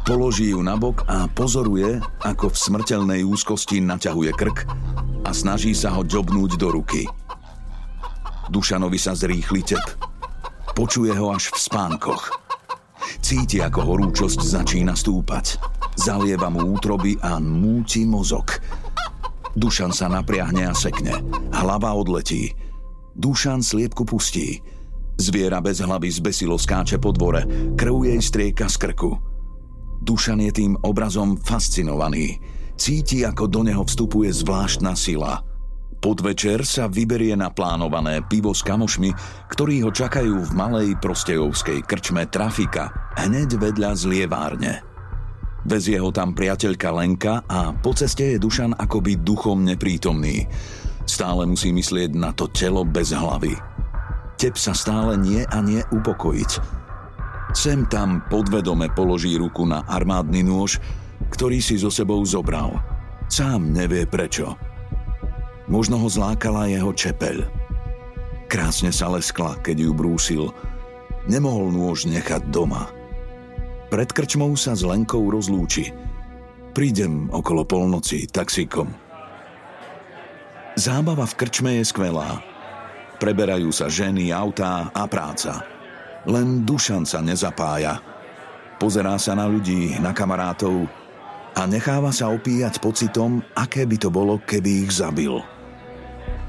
Položí 0.06 0.54
ju 0.54 0.62
nabok 0.62 1.02
a 1.10 1.26
pozoruje, 1.26 1.98
ako 2.22 2.54
v 2.54 2.56
smrteľnej 2.56 3.20
úzkosti 3.26 3.82
naťahuje 3.82 4.30
krk 4.38 4.58
a 5.26 5.34
snaží 5.34 5.74
sa 5.74 5.98
ho 5.98 6.06
džobnúť 6.06 6.54
do 6.54 6.70
ruky. 6.70 7.10
Dušanovi 8.46 9.02
sa 9.02 9.18
zrýchli 9.18 9.66
tep. 9.66 9.82
Počuje 10.78 11.10
ho 11.10 11.34
až 11.34 11.50
v 11.50 11.58
spánkoch. 11.58 12.22
Cíti, 13.18 13.58
ako 13.58 13.82
horúčosť 13.82 14.46
začína 14.46 14.94
stúpať. 14.94 15.58
Zalieva 15.98 16.54
mu 16.54 16.62
útroby 16.78 17.18
a 17.18 17.42
múti 17.42 18.06
mozog. 18.06 18.62
Dušan 19.58 19.90
sa 19.90 20.06
napriahne 20.06 20.70
a 20.70 20.74
sekne. 20.78 21.18
Hlava 21.50 21.90
odletí. 21.98 22.54
Dušan 23.18 23.58
sliepku 23.58 24.06
pustí. 24.06 24.62
Zviera 25.18 25.58
bez 25.58 25.82
hlavy 25.82 26.14
zbesilo 26.14 26.54
skáče 26.54 27.02
po 27.02 27.10
dvore. 27.10 27.74
Krv 27.74 28.06
jej 28.06 28.22
strieka 28.22 28.70
z 28.70 28.78
krku. 28.86 29.35
Dušan 30.02 30.44
je 30.48 30.52
tým 30.52 30.72
obrazom 30.84 31.36
fascinovaný. 31.36 32.40
Cíti, 32.76 33.24
ako 33.24 33.48
do 33.48 33.60
neho 33.64 33.82
vstupuje 33.84 34.28
zvláštna 34.28 34.92
sila. 34.92 35.40
Podvečer 35.96 36.62
sa 36.62 36.86
vyberie 36.86 37.32
na 37.34 37.48
plánované 37.48 38.20
pivo 38.28 38.52
s 38.52 38.60
kamošmi, 38.60 39.10
ktorí 39.48 39.80
ho 39.80 39.90
čakajú 39.90 40.44
v 40.44 40.52
malej 40.52 40.88
prostejovskej 41.00 41.82
krčme 41.88 42.28
Trafika, 42.28 42.92
hneď 43.16 43.56
vedľa 43.56 43.90
zlievárne. 43.96 44.84
Vezie 45.66 45.98
ho 45.98 46.14
tam 46.14 46.30
priateľka 46.30 46.94
Lenka 46.94 47.42
a 47.48 47.74
po 47.74 47.90
ceste 47.90 48.36
je 48.36 48.38
Dušan 48.38 48.78
akoby 48.78 49.18
duchom 49.18 49.66
neprítomný. 49.66 50.46
Stále 51.10 51.42
musí 51.42 51.74
myslieť 51.74 52.14
na 52.14 52.30
to 52.30 52.46
telo 52.54 52.86
bez 52.86 53.10
hlavy. 53.10 53.58
Tep 54.38 54.54
sa 54.54 54.76
stále 54.76 55.18
nie 55.18 55.42
a 55.42 55.58
nie 55.64 55.82
upokojiť. 55.90 56.85
Sem 57.56 57.88
tam 57.88 58.20
podvedome 58.28 58.92
položí 58.92 59.32
ruku 59.40 59.64
na 59.64 59.80
armádny 59.88 60.44
nôž, 60.44 60.76
ktorý 61.32 61.56
si 61.64 61.80
so 61.80 61.88
sebou 61.88 62.20
zobral. 62.20 62.76
Sám 63.32 63.72
nevie 63.72 64.04
prečo. 64.04 64.60
Možno 65.64 65.96
ho 65.96 66.04
zlákala 66.04 66.68
jeho 66.68 66.92
čepeľ. 66.92 67.48
Krásne 68.52 68.92
sa 68.92 69.08
leskla, 69.08 69.56
keď 69.64 69.88
ju 69.88 69.90
brúsil. 69.96 70.44
Nemohol 71.32 71.72
nôž 71.72 72.04
nechať 72.04 72.52
doma. 72.52 72.92
Pred 73.88 74.12
krčmou 74.12 74.52
sa 74.52 74.76
s 74.76 74.84
Lenkou 74.84 75.24
rozlúči. 75.24 75.96
Prídem 76.76 77.32
okolo 77.32 77.64
polnoci 77.64 78.28
taxíkom. 78.28 78.92
Zábava 80.76 81.24
v 81.24 81.34
krčme 81.40 81.80
je 81.80 81.88
skvelá. 81.88 82.36
Preberajú 83.16 83.72
sa 83.72 83.88
ženy, 83.88 84.28
autá 84.28 84.92
a 84.92 85.08
práca. 85.08 85.75
Len 86.26 86.66
Dušan 86.66 87.06
sa 87.06 87.22
nezapája. 87.22 88.02
Pozerá 88.82 89.14
sa 89.16 89.38
na 89.38 89.46
ľudí, 89.46 89.94
na 90.02 90.10
kamarátov 90.10 90.90
a 91.56 91.64
necháva 91.64 92.12
sa 92.12 92.28
opíjať 92.28 92.82
pocitom, 92.82 93.40
aké 93.56 93.88
by 93.88 93.96
to 93.96 94.12
bolo, 94.12 94.36
keby 94.44 94.84
ich 94.84 95.00
zabil. 95.00 95.40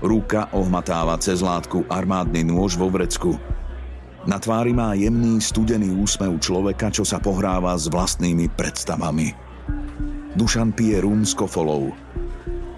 Ruka 0.03 0.51
ohmatáva 0.51 1.15
cez 1.21 1.39
látku 1.39 1.87
armádny 1.87 2.43
nôž 2.43 2.75
vo 2.75 2.91
vrecku. 2.91 3.39
Na 4.27 4.41
tvári 4.41 4.75
má 4.75 4.91
jemný, 4.97 5.39
studený 5.39 5.95
úsmev 6.03 6.35
človeka, 6.43 6.91
čo 6.91 7.07
sa 7.07 7.23
pohráva 7.23 7.71
s 7.79 7.87
vlastnými 7.87 8.51
predstavami. 8.51 9.31
Dušan 10.35 10.75
pije 10.75 10.99
rum 10.99 11.23
s 11.23 11.31
kofolou. 11.31 11.95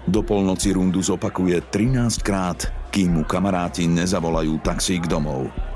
Do 0.06 0.20
polnoci 0.22 0.70
rundu 0.70 1.02
zopakuje 1.02 1.58
13 1.74 2.22
krát, 2.22 2.70
kým 2.94 3.20
mu 3.20 3.22
kamaráti 3.26 3.90
nezavolajú 3.90 4.62
taxík 4.62 5.10
domov. 5.10 5.69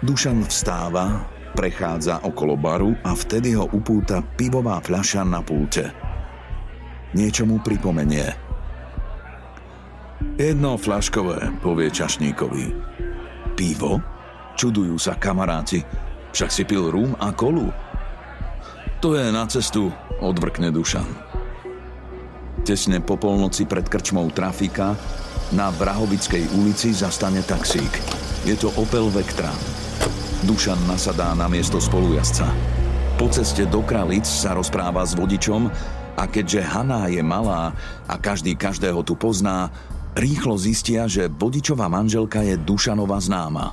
Dušan 0.00 0.48
vstáva, 0.48 1.28
prechádza 1.52 2.24
okolo 2.24 2.56
baru 2.56 2.96
a 3.04 3.12
vtedy 3.12 3.52
ho 3.52 3.68
upúta 3.68 4.24
pivová 4.24 4.80
fľaša 4.80 5.28
na 5.28 5.44
pulte. 5.44 5.92
Niečo 7.12 7.44
mu 7.44 7.60
pripomenie. 7.60 8.32
Jedno 10.40 10.80
fľaškové, 10.80 11.60
povie 11.60 11.92
čašníkovi. 11.92 12.64
Pivo? 13.52 14.00
Čudujú 14.56 14.96
sa 14.96 15.20
kamaráti. 15.20 15.84
Však 16.32 16.48
si 16.48 16.64
pil 16.64 16.88
rum 16.88 17.12
a 17.20 17.36
kolu. 17.36 17.68
To 19.04 19.12
je 19.12 19.28
na 19.28 19.44
cestu, 19.52 19.92
odvrkne 20.24 20.72
Dušan. 20.72 21.08
Tesne 22.64 23.04
po 23.04 23.20
polnoci 23.20 23.68
pred 23.68 23.84
krčmou 23.84 24.32
trafika 24.32 24.96
na 25.52 25.68
Vrahovickej 25.76 26.56
ulici 26.56 26.96
zastane 26.96 27.44
taxík. 27.44 28.00
Je 28.48 28.56
to 28.56 28.72
Opel 28.80 29.12
Vectra. 29.12 29.52
Dušan 30.44 30.78
nasadá 30.88 31.36
na 31.36 31.48
miesto 31.48 31.76
spolujazca. 31.76 32.48
Po 33.20 33.28
ceste 33.28 33.68
do 33.68 33.84
Kralic 33.84 34.24
sa 34.24 34.56
rozpráva 34.56 35.04
s 35.04 35.12
vodičom 35.12 35.68
a 36.16 36.24
keďže 36.24 36.64
Haná 36.64 37.12
je 37.12 37.20
malá 37.20 37.76
a 38.08 38.14
každý 38.16 38.56
každého 38.56 39.04
tu 39.04 39.16
pozná, 39.16 39.68
Rýchlo 40.10 40.58
zistia, 40.58 41.06
že 41.06 41.30
vodičová 41.30 41.86
manželka 41.86 42.42
je 42.42 42.58
Dušanova 42.58 43.22
známa. 43.22 43.70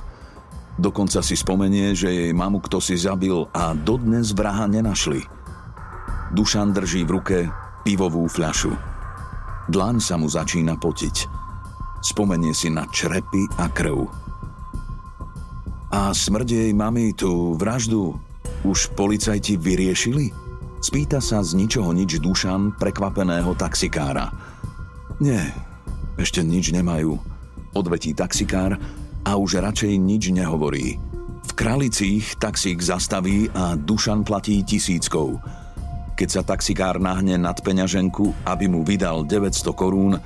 Dokonca 0.78 1.18
si 1.18 1.34
spomenie, 1.34 1.90
že 1.98 2.14
jej 2.14 2.30
mamu 2.30 2.62
kto 2.62 2.78
si 2.78 2.94
zabil 2.94 3.50
a 3.50 3.74
dodnes 3.74 4.30
vraha 4.30 4.70
nenašli. 4.70 5.26
Dušan 6.30 6.70
drží 6.70 7.02
v 7.02 7.14
ruke 7.18 7.38
pivovú 7.82 8.30
fľašu. 8.30 8.70
Dlaň 9.66 9.98
sa 9.98 10.14
mu 10.14 10.30
začína 10.30 10.78
potiť. 10.78 11.26
Spomenie 12.06 12.54
si 12.54 12.70
na 12.70 12.86
črepy 12.86 13.50
a 13.58 13.66
krv. 13.66 14.27
A 15.88 16.12
smrť 16.12 16.48
jej 16.52 16.72
mamy 16.76 17.16
tú 17.16 17.56
vraždu 17.56 18.12
už 18.60 18.92
policajti 18.92 19.56
vyriešili? 19.56 20.28
Spýta 20.84 21.18
sa 21.18 21.40
z 21.40 21.56
ničoho 21.56 21.90
nič 21.96 22.20
Dušan 22.20 22.76
prekvapeného 22.76 23.56
taxikára. 23.56 24.30
Nie, 25.18 25.50
ešte 26.20 26.44
nič 26.44 26.70
nemajú. 26.70 27.16
Odvetí 27.72 28.12
taxikár 28.12 28.76
a 29.24 29.30
už 29.34 29.64
radšej 29.64 29.96
nič 29.96 30.30
nehovorí. 30.30 31.00
V 31.48 31.52
Kralicích 31.56 32.36
taxík 32.36 32.78
zastaví 32.84 33.48
a 33.56 33.74
Dušan 33.74 34.22
platí 34.22 34.60
tisíckou. 34.62 35.40
Keď 36.14 36.28
sa 36.28 36.42
taxikár 36.44 37.00
nahne 37.00 37.40
nad 37.40 37.56
peňaženku, 37.64 38.44
aby 38.44 38.68
mu 38.68 38.84
vydal 38.84 39.24
900 39.24 39.72
korún, 39.72 40.20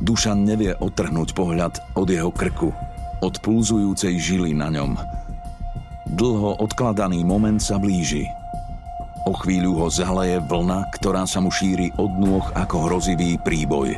Dušan 0.00 0.42
nevie 0.42 0.74
otrhnúť 0.74 1.36
pohľad 1.36 1.74
od 1.94 2.08
jeho 2.08 2.32
krku, 2.34 2.74
od 3.24 3.40
pulzujúcej 3.40 4.20
žily 4.20 4.52
na 4.52 4.68
ňom. 4.68 5.00
Dlho 6.12 6.60
odkladaný 6.60 7.24
moment 7.24 7.56
sa 7.56 7.80
blíži. 7.80 8.28
O 9.24 9.32
chvíľu 9.32 9.80
ho 9.80 9.88
zaleje 9.88 10.36
vlna, 10.44 10.92
ktorá 10.92 11.24
sa 11.24 11.40
mu 11.40 11.48
šíri 11.48 11.88
od 11.96 12.12
nôh 12.20 12.44
ako 12.52 12.92
hrozivý 12.92 13.40
príboj. 13.40 13.96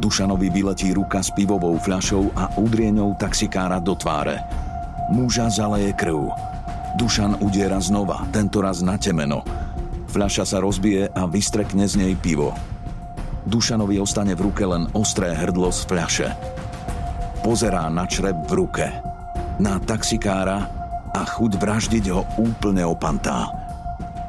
Dušanovi 0.00 0.48
vyletí 0.48 0.96
ruka 0.96 1.20
s 1.20 1.28
pivovou 1.36 1.76
fľašou 1.76 2.32
a 2.32 2.48
udrieňou 2.56 3.20
taxikára 3.20 3.76
do 3.84 3.92
tváre. 3.92 4.40
Muža 5.12 5.52
zaleje 5.52 5.92
krv. 5.92 6.32
Dušan 6.96 7.36
udiera 7.44 7.76
znova, 7.84 8.24
tento 8.32 8.64
raz 8.64 8.80
na 8.80 8.96
temeno. 8.96 9.44
Fľaša 10.08 10.56
sa 10.56 10.58
rozbije 10.64 11.12
a 11.12 11.28
vystrekne 11.28 11.84
z 11.84 12.00
nej 12.00 12.14
pivo. 12.16 12.56
Dušanovi 13.44 14.00
ostane 14.00 14.32
v 14.32 14.48
ruke 14.48 14.64
len 14.64 14.88
ostré 14.96 15.36
hrdlo 15.36 15.68
z 15.68 15.84
fľaše. 15.84 16.57
Pozerá 17.42 17.86
na 17.88 18.04
črep 18.04 18.34
v 18.50 18.52
ruke. 18.64 18.86
Na 19.62 19.78
taxikára 19.78 20.68
a 21.14 21.22
chuť 21.24 21.58
vraždiť 21.58 22.04
ho 22.12 22.22
úplne 22.38 22.84
opantá. 22.84 23.50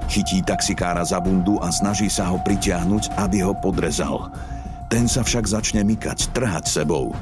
Chytí 0.09 0.41
taxikára 0.41 1.05
za 1.05 1.21
bundu 1.21 1.61
a 1.61 1.69
snaží 1.69 2.09
sa 2.09 2.29
ho 2.33 2.41
pritiahnuť, 2.41 3.13
aby 3.21 3.45
ho 3.45 3.53
podrezal. 3.53 4.33
Ten 4.89 5.05
sa 5.05 5.21
však 5.21 5.45
začne 5.45 5.85
mykať, 5.85 6.33
trhať 6.33 6.65
sebou. 6.65 7.13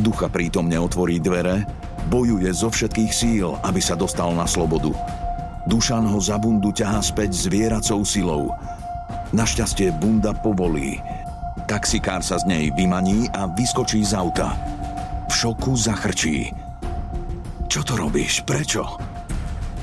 Ducha 0.00 0.32
prítomne 0.32 0.80
otvorí 0.80 1.20
dvere, 1.20 1.68
bojuje 2.08 2.48
zo 2.56 2.72
všetkých 2.72 3.12
síl, 3.12 3.52
aby 3.64 3.80
sa 3.84 3.96
dostal 3.96 4.32
na 4.32 4.48
slobodu. 4.48 4.92
Dušan 5.68 6.08
ho 6.08 6.20
za 6.22 6.40
bundu 6.40 6.72
ťahá 6.72 7.04
späť 7.04 7.36
zvieracou 7.36 8.00
silou. 8.06 8.54
Našťastie 9.34 9.92
bunda 9.98 10.30
povolí. 10.32 11.02
Taxikár 11.66 12.22
sa 12.22 12.38
z 12.38 12.46
nej 12.46 12.64
vymaní 12.72 13.26
a 13.34 13.50
vyskočí 13.50 14.06
z 14.06 14.14
auta. 14.14 14.54
Šoku 15.36 15.76
zachrčí. 15.76 16.48
Čo 17.68 17.84
to 17.84 17.92
robíš? 18.00 18.40
Prečo? 18.48 18.96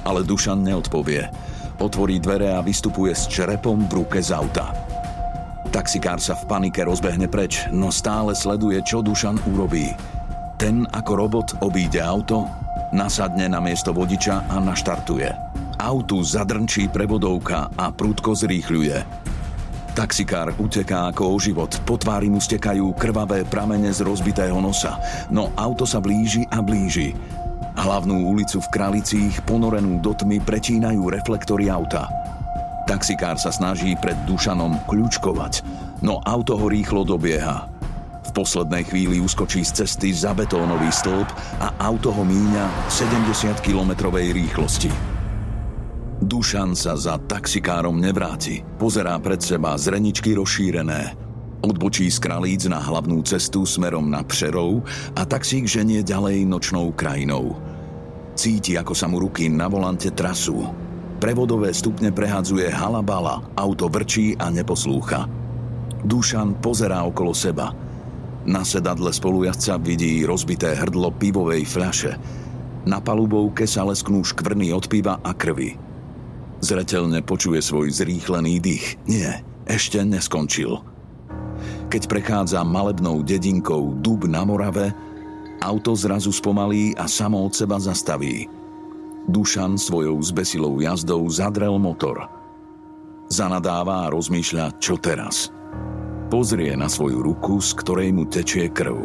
Ale 0.02 0.26
Dušan 0.26 0.66
neodpovie. 0.66 1.30
Otvorí 1.78 2.18
dvere 2.18 2.58
a 2.58 2.66
vystupuje 2.66 3.14
s 3.14 3.30
čerepom 3.30 3.86
v 3.86 4.02
ruke 4.02 4.18
z 4.18 4.34
auta. 4.34 4.74
Taxikár 5.70 6.18
sa 6.18 6.34
v 6.34 6.50
panike 6.50 6.82
rozbehne 6.82 7.30
preč, 7.30 7.70
no 7.70 7.94
stále 7.94 8.34
sleduje, 8.34 8.82
čo 8.82 9.06
Dušan 9.06 9.38
urobí. 9.54 9.94
Ten 10.58 10.90
ako 10.90 11.22
robot 11.22 11.62
obíde 11.62 12.02
auto, 12.02 12.50
nasadne 12.90 13.46
na 13.46 13.62
miesto 13.62 13.94
vodiča 13.94 14.50
a 14.50 14.58
naštartuje. 14.58 15.30
Autu 15.78 16.26
zadrnčí 16.26 16.90
prevodovka 16.90 17.70
a 17.78 17.94
prúdko 17.94 18.34
zrýchľuje. 18.34 18.98
Taxikár 19.94 20.58
uteká 20.58 21.14
ako 21.14 21.24
o 21.34 21.38
život, 21.38 21.70
po 21.86 22.02
tvári 22.02 22.26
mu 22.26 22.42
stekajú 22.42 22.98
krvavé 22.98 23.46
pramene 23.46 23.94
z 23.94 24.02
rozbitého 24.02 24.58
nosa, 24.58 24.98
no 25.30 25.54
auto 25.54 25.86
sa 25.86 26.02
blíži 26.02 26.50
a 26.50 26.66
blíži. 26.66 27.14
Hlavnú 27.78 28.30
ulicu 28.34 28.62
v 28.62 28.72
Kralicích, 28.74 29.46
ponorenú 29.46 30.02
do 30.02 30.14
tmy, 30.18 30.42
prečínajú 30.42 31.14
reflektory 31.14 31.70
auta– 31.70 32.10
Taxikár 32.84 33.40
sa 33.40 33.48
snaží 33.48 33.96
pred 33.96 34.16
Dušanom 34.28 34.84
kľúčkovať, 34.92 35.64
no 36.04 36.20
auto 36.20 36.60
ho 36.60 36.68
rýchlo 36.68 37.08
dobieha. 37.08 37.72
V 38.28 38.32
poslednej 38.36 38.84
chvíli 38.84 39.24
uskočí 39.24 39.64
z 39.64 39.84
cesty 39.84 40.12
za 40.12 40.36
betónový 40.36 40.92
stĺp 40.92 41.30
a 41.64 41.68
auto 41.80 42.12
ho 42.12 42.24
míňa 42.28 42.92
70 42.92 43.64
km 43.64 44.12
rýchlosti. 44.12 45.13
Dušan 46.22 46.78
sa 46.78 46.94
za 46.94 47.18
taxikárom 47.18 47.98
nevráti. 47.98 48.62
Pozerá 48.78 49.18
pred 49.18 49.42
seba 49.42 49.74
zreničky 49.74 50.38
rozšírené. 50.38 51.18
Odbočí 51.64 52.12
z 52.12 52.20
Kralíc 52.20 52.68
na 52.68 52.78
hlavnú 52.78 53.24
cestu 53.24 53.64
smerom 53.64 54.12
na 54.12 54.22
Přerov 54.22 54.84
a 55.16 55.24
taxík 55.24 55.66
ženie 55.66 56.04
ďalej 56.04 56.44
nočnou 56.46 56.92
krajinou. 56.94 57.58
Cíti, 58.38 58.76
ako 58.76 58.94
sa 58.94 59.08
mu 59.08 59.24
ruky 59.24 59.48
na 59.48 59.72
volante 59.72 60.12
trasú 60.12 60.84
Prevodové 61.24 61.72
stupne 61.72 62.12
prehadzuje 62.12 62.68
halabala, 62.68 63.40
auto 63.56 63.88
vrčí 63.88 64.36
a 64.36 64.52
neposlúcha. 64.52 65.24
Dušan 66.04 66.60
pozerá 66.60 67.00
okolo 67.08 67.32
seba. 67.32 67.72
Na 68.44 68.68
sedadle 68.68 69.08
spolujazca 69.08 69.80
vidí 69.80 70.28
rozbité 70.28 70.76
hrdlo 70.76 71.16
pivovej 71.16 71.64
fľaše. 71.64 72.20
Na 72.84 73.00
palubovke 73.00 73.64
sa 73.64 73.88
lesknú 73.88 74.20
škvrny 74.20 74.76
od 74.76 74.92
piva 74.92 75.24
a 75.24 75.32
krvi. 75.32 75.80
Zretelne 76.64 77.20
počuje 77.20 77.60
svoj 77.60 77.92
zrýchlený 77.92 78.64
dých. 78.64 78.96
Nie, 79.04 79.44
ešte 79.68 80.00
neskončil. 80.00 80.80
Keď 81.92 82.08
prechádza 82.08 82.64
malebnou 82.64 83.20
dedinkou 83.20 84.00
Dub 84.00 84.24
na 84.32 84.48
Morave, 84.48 84.96
auto 85.60 85.92
zrazu 85.92 86.32
spomalí 86.32 86.96
a 86.96 87.04
samo 87.04 87.44
od 87.44 87.52
seba 87.52 87.84
zastaví. 87.84 88.48
Dušan 89.28 89.76
svojou 89.76 90.16
zbesilou 90.24 90.80
jazdou 90.80 91.28
zadrel 91.28 91.76
motor. 91.76 92.32
Zanadáva 93.28 94.08
a 94.08 94.12
rozmýšľa, 94.16 94.80
čo 94.80 94.96
teraz. 94.96 95.52
Pozrie 96.32 96.80
na 96.80 96.88
svoju 96.88 97.28
ruku, 97.28 97.60
z 97.60 97.76
ktorej 97.76 98.16
mu 98.16 98.24
tečie 98.24 98.72
krv. 98.72 99.04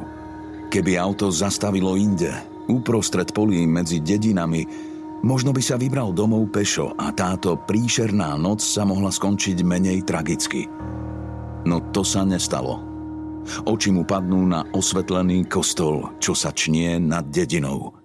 Keby 0.70 0.94
auto 0.94 1.34
zastavilo 1.34 1.98
inde, 1.98 2.30
uprostred 2.70 3.34
polí 3.34 3.66
medzi 3.66 3.98
dedinami, 3.98 4.62
možno 5.26 5.50
by 5.50 5.62
sa 5.62 5.76
vybral 5.76 6.14
domov 6.14 6.50
pešo 6.54 6.94
a 6.94 7.10
táto 7.10 7.58
príšerná 7.58 8.38
noc 8.38 8.62
sa 8.62 8.86
mohla 8.86 9.10
skončiť 9.10 9.60
menej 9.66 10.06
tragicky. 10.06 10.70
No 11.66 11.82
to 11.90 12.06
sa 12.06 12.22
nestalo. 12.22 12.84
Oči 13.64 13.90
mu 13.90 14.04
padnú 14.04 14.44
na 14.44 14.60
osvetlený 14.76 15.48
kostol, 15.48 16.14
čo 16.20 16.36
sa 16.36 16.52
čnie 16.52 17.00
nad 17.00 17.26
dedinou– 17.32 17.92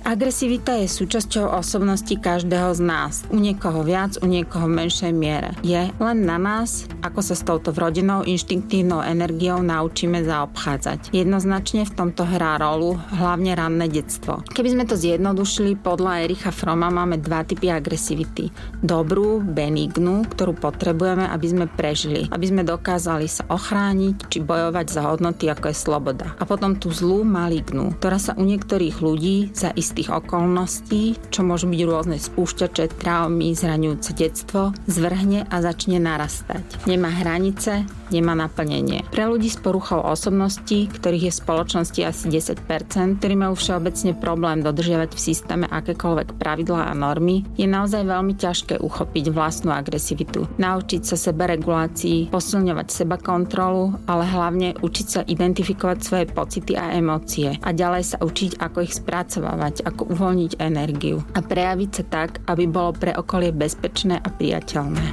Agresivita 0.00 0.80
je 0.80 0.88
súčasťou 0.88 1.52
osobnosti 1.52 2.16
každého 2.16 2.72
z 2.72 2.80
nás. 2.80 3.22
U 3.28 3.36
niekoho 3.36 3.84
viac, 3.84 4.16
u 4.18 4.26
niekoho 4.26 4.64
v 4.64 4.80
menšej 4.80 5.12
miere. 5.12 5.52
Je 5.60 5.92
len 6.00 6.18
na 6.24 6.40
nás, 6.40 6.88
ako 7.04 7.20
sa 7.20 7.36
s 7.36 7.44
touto 7.44 7.68
vrodenou 7.68 8.24
inštinktívnou 8.24 9.04
energiou 9.04 9.60
naučíme 9.60 10.24
zaobchádzať. 10.24 11.12
Jednoznačne 11.12 11.84
v 11.84 11.92
tomto 11.92 12.24
hrá 12.24 12.56
rolu 12.56 12.96
hlavne 13.12 13.52
ranné 13.52 13.92
detstvo. 13.92 14.40
Keby 14.48 14.68
sme 14.72 14.84
to 14.88 14.96
zjednodušili, 14.96 15.76
podľa 15.76 16.24
Ericha 16.24 16.48
Froma 16.48 16.88
máme 16.88 17.20
dva 17.20 17.44
typy 17.44 17.68
agresivity. 17.68 18.48
Dobrú, 18.80 19.44
benignu, 19.44 20.24
ktorú 20.32 20.56
potrebujeme, 20.56 21.28
aby 21.28 21.46
sme 21.46 21.66
prežili, 21.68 22.24
aby 22.32 22.46
sme 22.48 22.64
dokázali 22.64 23.28
sa 23.28 23.44
ochrániť 23.52 24.32
či 24.32 24.40
bojovať 24.40 24.86
za 24.88 25.04
hodnoty, 25.12 25.52
ako 25.52 25.68
je 25.68 25.76
sloboda. 25.76 26.32
A 26.40 26.48
potom 26.48 26.80
tú 26.80 26.88
zlú, 26.88 27.20
malignu, 27.20 28.00
ktorá 28.00 28.16
sa 28.16 28.32
u 28.40 28.48
niektorých 28.48 28.96
ľudí 29.04 29.52
za 29.52 29.70
istých 29.90 30.14
okolností, 30.14 31.18
čo 31.34 31.42
môžu 31.42 31.66
byť 31.66 31.80
rôzne 31.82 32.16
spúšťače, 32.22 33.02
traumy, 33.02 33.58
zraňujúce 33.58 34.14
detstvo, 34.14 34.70
zvrhne 34.86 35.50
a 35.50 35.56
začne 35.58 35.98
narastať. 35.98 36.86
Nemá 36.86 37.10
hranice, 37.10 37.82
nemá 38.14 38.34
naplnenie. 38.34 39.06
Pre 39.10 39.24
ľudí 39.26 39.50
s 39.50 39.58
poruchou 39.58 40.02
osobností, 40.02 40.90
ktorých 40.90 41.30
je 41.30 41.32
v 41.32 41.40
spoločnosti 41.42 42.00
asi 42.04 42.24
10%, 42.28 43.18
ktorí 43.18 43.34
majú 43.34 43.54
všeobecne 43.56 44.12
problém 44.18 44.62
dodržiavať 44.62 45.10
v 45.14 45.20
systéme 45.20 45.66
akékoľvek 45.70 46.36
pravidlá 46.36 46.90
a 46.90 46.94
normy, 46.94 47.46
je 47.56 47.66
naozaj 47.66 48.06
veľmi 48.06 48.34
ťažké 48.36 48.82
uchopiť 48.82 49.24
vlastnú 49.30 49.70
agresivitu. 49.74 50.46
Naučiť 50.58 51.02
sa 51.06 51.16
sebaregulácii, 51.16 52.34
posilňovať 52.34 52.88
seba 52.90 53.16
kontrolu, 53.16 53.96
ale 54.06 54.26
hlavne 54.26 54.76
učiť 54.78 55.06
sa 55.06 55.20
identifikovať 55.24 55.98
svoje 56.02 56.26
pocity 56.30 56.74
a 56.74 56.94
emócie 56.94 57.56
a 57.62 57.70
ďalej 57.70 58.04
sa 58.04 58.16
učiť, 58.20 58.60
ako 58.60 58.78
ich 58.84 58.96
spracovávať, 58.96 59.86
ako 59.86 60.10
uvoľniť 60.12 60.52
energiu 60.58 61.22
a 61.34 61.40
prejaviť 61.40 61.90
sa 61.90 62.04
tak, 62.06 62.30
aby 62.46 62.64
bolo 62.66 62.92
pre 62.96 63.14
okolie 63.14 63.54
bezpečné 63.54 64.18
a 64.18 64.28
priateľné. 64.28 65.06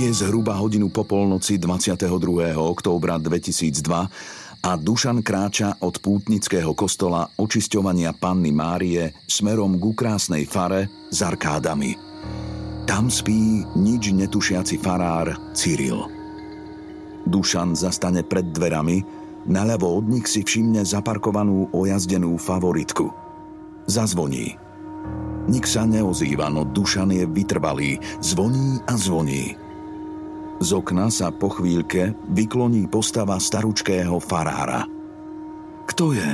Je 0.00 0.08
zhruba 0.16 0.56
hodinu 0.56 0.88
po 0.88 1.04
polnoci 1.04 1.60
22. 1.60 2.56
októbra 2.56 3.20
2002 3.20 4.64
a 4.64 4.70
Dušan 4.72 5.20
kráča 5.20 5.76
od 5.84 6.00
pútnického 6.00 6.72
kostola 6.72 7.28
očisťovania 7.36 8.16
Panny 8.16 8.48
Márie 8.48 9.12
smerom 9.28 9.76
ku 9.76 9.92
krásnej 9.92 10.48
fare 10.48 10.88
s 11.12 11.20
arkádami. 11.20 12.00
Tam 12.88 13.12
spí 13.12 13.68
nič 13.76 14.16
netušiaci 14.16 14.80
farár 14.80 15.36
Cyril. 15.52 16.08
Dušan 17.28 17.76
zastane 17.76 18.24
pred 18.24 18.56
dverami, 18.56 19.04
naľavo 19.52 20.00
od 20.00 20.08
nich 20.08 20.24
si 20.32 20.40
všimne 20.40 20.80
zaparkovanú 20.80 21.76
ojazdenú 21.76 22.40
favoritku. 22.40 23.12
Zazvoní. 23.84 24.56
Nik 25.44 25.68
sa 25.68 25.84
neozýva, 25.84 26.48
no 26.48 26.64
Dušan 26.64 27.12
je 27.12 27.28
vytrvalý, 27.28 28.00
zvoní 28.24 28.80
a 28.88 28.96
zvoní. 28.96 29.68
Z 30.60 30.76
okna 30.76 31.08
sa 31.08 31.32
po 31.32 31.48
chvíľke 31.48 32.12
vykloní 32.36 32.84
postava 32.84 33.40
staručkého 33.40 34.20
farára. 34.20 34.84
Kto 35.88 36.12
je? 36.12 36.30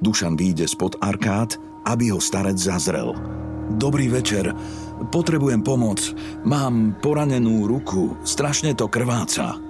Dušan 0.00 0.40
vyjde 0.40 0.64
spod 0.64 0.96
arkád, 1.04 1.60
aby 1.84 2.16
ho 2.16 2.18
starec 2.18 2.56
zazrel. 2.56 3.12
Dobrý 3.76 4.08
večer, 4.08 4.56
potrebujem 5.12 5.60
pomoc. 5.60 6.00
Mám 6.48 6.96
poranenú 7.04 7.68
ruku, 7.68 8.16
strašne 8.24 8.72
to 8.72 8.88
krváca. 8.88 9.60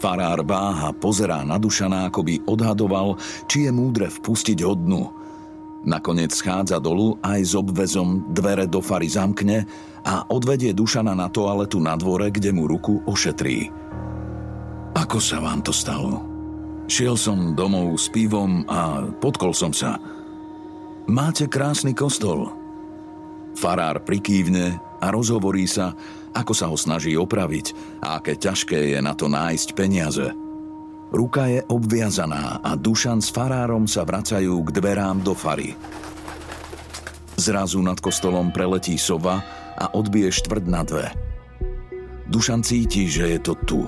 Farár 0.00 0.40
váha, 0.42 0.96
pozerá 0.96 1.44
na 1.44 1.60
Dušana, 1.60 2.08
ako 2.08 2.24
by 2.24 2.34
odhadoval, 2.48 3.20
či 3.52 3.68
je 3.68 3.70
múdre 3.70 4.08
vpustiť 4.08 4.58
ho 4.64 4.72
dnu. 4.72 5.02
Nakoniec 5.84 6.32
schádza 6.32 6.80
dolu 6.80 7.20
aj 7.20 7.40
s 7.42 7.52
obvezom, 7.52 8.32
dvere 8.32 8.64
do 8.64 8.80
fary 8.80 9.12
zamkne 9.12 9.68
a 10.02 10.26
odvedie 10.30 10.74
Dušana 10.74 11.14
na 11.14 11.30
toaletu 11.30 11.78
na 11.78 11.94
dvore, 11.94 12.30
kde 12.34 12.50
mu 12.50 12.66
ruku 12.66 13.02
ošetrí. 13.06 13.70
Ako 14.92 15.18
sa 15.22 15.40
vám 15.40 15.62
to 15.64 15.72
stalo? 15.72 16.20
Šiel 16.90 17.16
som 17.16 17.54
domov 17.56 17.96
s 17.96 18.10
pivom 18.10 18.66
a 18.68 19.06
potkol 19.22 19.54
som 19.56 19.70
sa. 19.70 19.96
Máte 21.08 21.48
krásny 21.48 21.96
kostol. 21.96 22.50
Farár 23.56 24.02
prikývne 24.02 24.76
a 25.00 25.06
rozhovorí 25.08 25.64
sa, 25.64 25.96
ako 26.32 26.52
sa 26.52 26.66
ho 26.68 26.76
snaží 26.76 27.16
opraviť 27.16 28.00
a 28.02 28.18
aké 28.18 28.36
ťažké 28.36 28.96
je 28.96 28.98
na 29.00 29.12
to 29.16 29.28
nájsť 29.28 29.68
peniaze. 29.76 30.28
Ruka 31.12 31.44
je 31.52 31.60
obviazaná 31.68 32.64
a 32.64 32.72
Dušan 32.72 33.20
s 33.20 33.28
farárom 33.28 33.84
sa 33.84 34.00
vracajú 34.08 34.64
k 34.64 34.68
dverám 34.72 35.20
do 35.20 35.36
fary. 35.36 35.76
Zrazu 37.36 37.84
nad 37.84 38.00
kostolom 38.00 38.48
preletí 38.48 38.96
sova 38.96 39.61
a 39.82 39.90
odbije 39.90 40.30
štvrt 40.30 40.70
na 40.70 40.86
dve. 40.86 41.10
Dušan 42.30 42.62
cíti, 42.62 43.10
že 43.10 43.34
je 43.34 43.38
to 43.42 43.58
tu. 43.66 43.82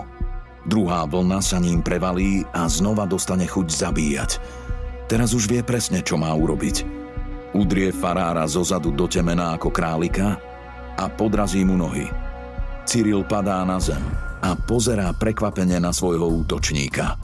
Druhá 0.66 1.07
vlna 1.07 1.38
sa 1.38 1.62
ním 1.62 1.78
prevalí 1.85 2.42
a 2.50 2.66
znova 2.66 3.07
dostane 3.07 3.46
chuť 3.46 3.66
zabíjať. 3.70 4.30
Teraz 5.07 5.30
už 5.37 5.46
vie 5.46 5.62
presne, 5.62 6.02
čo 6.02 6.18
má 6.18 6.35
urobiť. 6.35 6.83
Udrie 7.54 7.94
farára 7.94 8.42
zozadu 8.50 8.90
do 8.90 9.07
temena 9.07 9.54
ako 9.54 9.70
králika 9.70 10.42
a 10.98 11.07
podrazí 11.07 11.62
mu 11.62 11.78
nohy. 11.78 12.11
Cyril 12.85 13.22
padá 13.22 13.62
na 13.62 13.78
zem 13.78 14.02
a 14.42 14.59
pozerá 14.59 15.14
prekvapene 15.14 15.78
na 15.78 15.94
svojho 15.94 16.26
útočníka. 16.44 17.16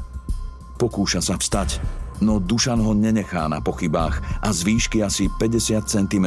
Pokúša 0.78 1.20
sa 1.20 1.36
vstať, 1.36 1.82
no 2.20 2.40
Dušan 2.40 2.80
ho 2.80 2.92
nenechá 2.92 3.48
na 3.48 3.60
pochybách 3.60 4.40
a 4.44 4.48
z 4.52 4.64
výšky 4.64 5.04
asi 5.04 5.28
50 5.40 5.84
cm 5.84 6.26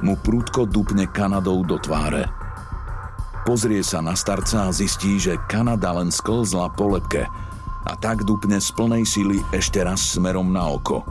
mu 0.00 0.16
prúdko 0.16 0.64
dupne 0.64 1.08
Kanadou 1.08 1.64
do 1.64 1.76
tváre. 1.76 2.28
Pozrie 3.44 3.80
sa 3.80 4.04
na 4.04 4.12
starca 4.16 4.68
a 4.68 4.74
zistí, 4.74 5.16
že 5.16 5.40
Kanada 5.48 5.96
len 5.96 6.12
sklzla 6.12 6.72
po 6.76 6.92
lepke 6.96 7.24
a 7.88 7.92
tak 7.96 8.28
dupne 8.28 8.60
z 8.60 8.68
plnej 8.76 9.04
sily 9.08 9.40
ešte 9.52 9.80
raz 9.80 10.16
smerom 10.16 10.52
na 10.52 10.68
oko. 10.68 11.04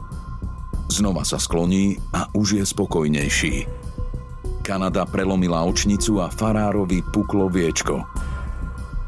Znova 0.90 1.26
sa 1.26 1.42
skloní 1.42 1.98
a 2.14 2.30
už 2.34 2.62
je 2.62 2.64
spokojnejší. 2.66 3.56
Kanada 4.62 5.06
prelomila 5.10 5.66
očnicu 5.66 6.22
a 6.22 6.30
farárovi 6.30 7.02
puklo 7.10 7.50
viečko– 7.50 8.06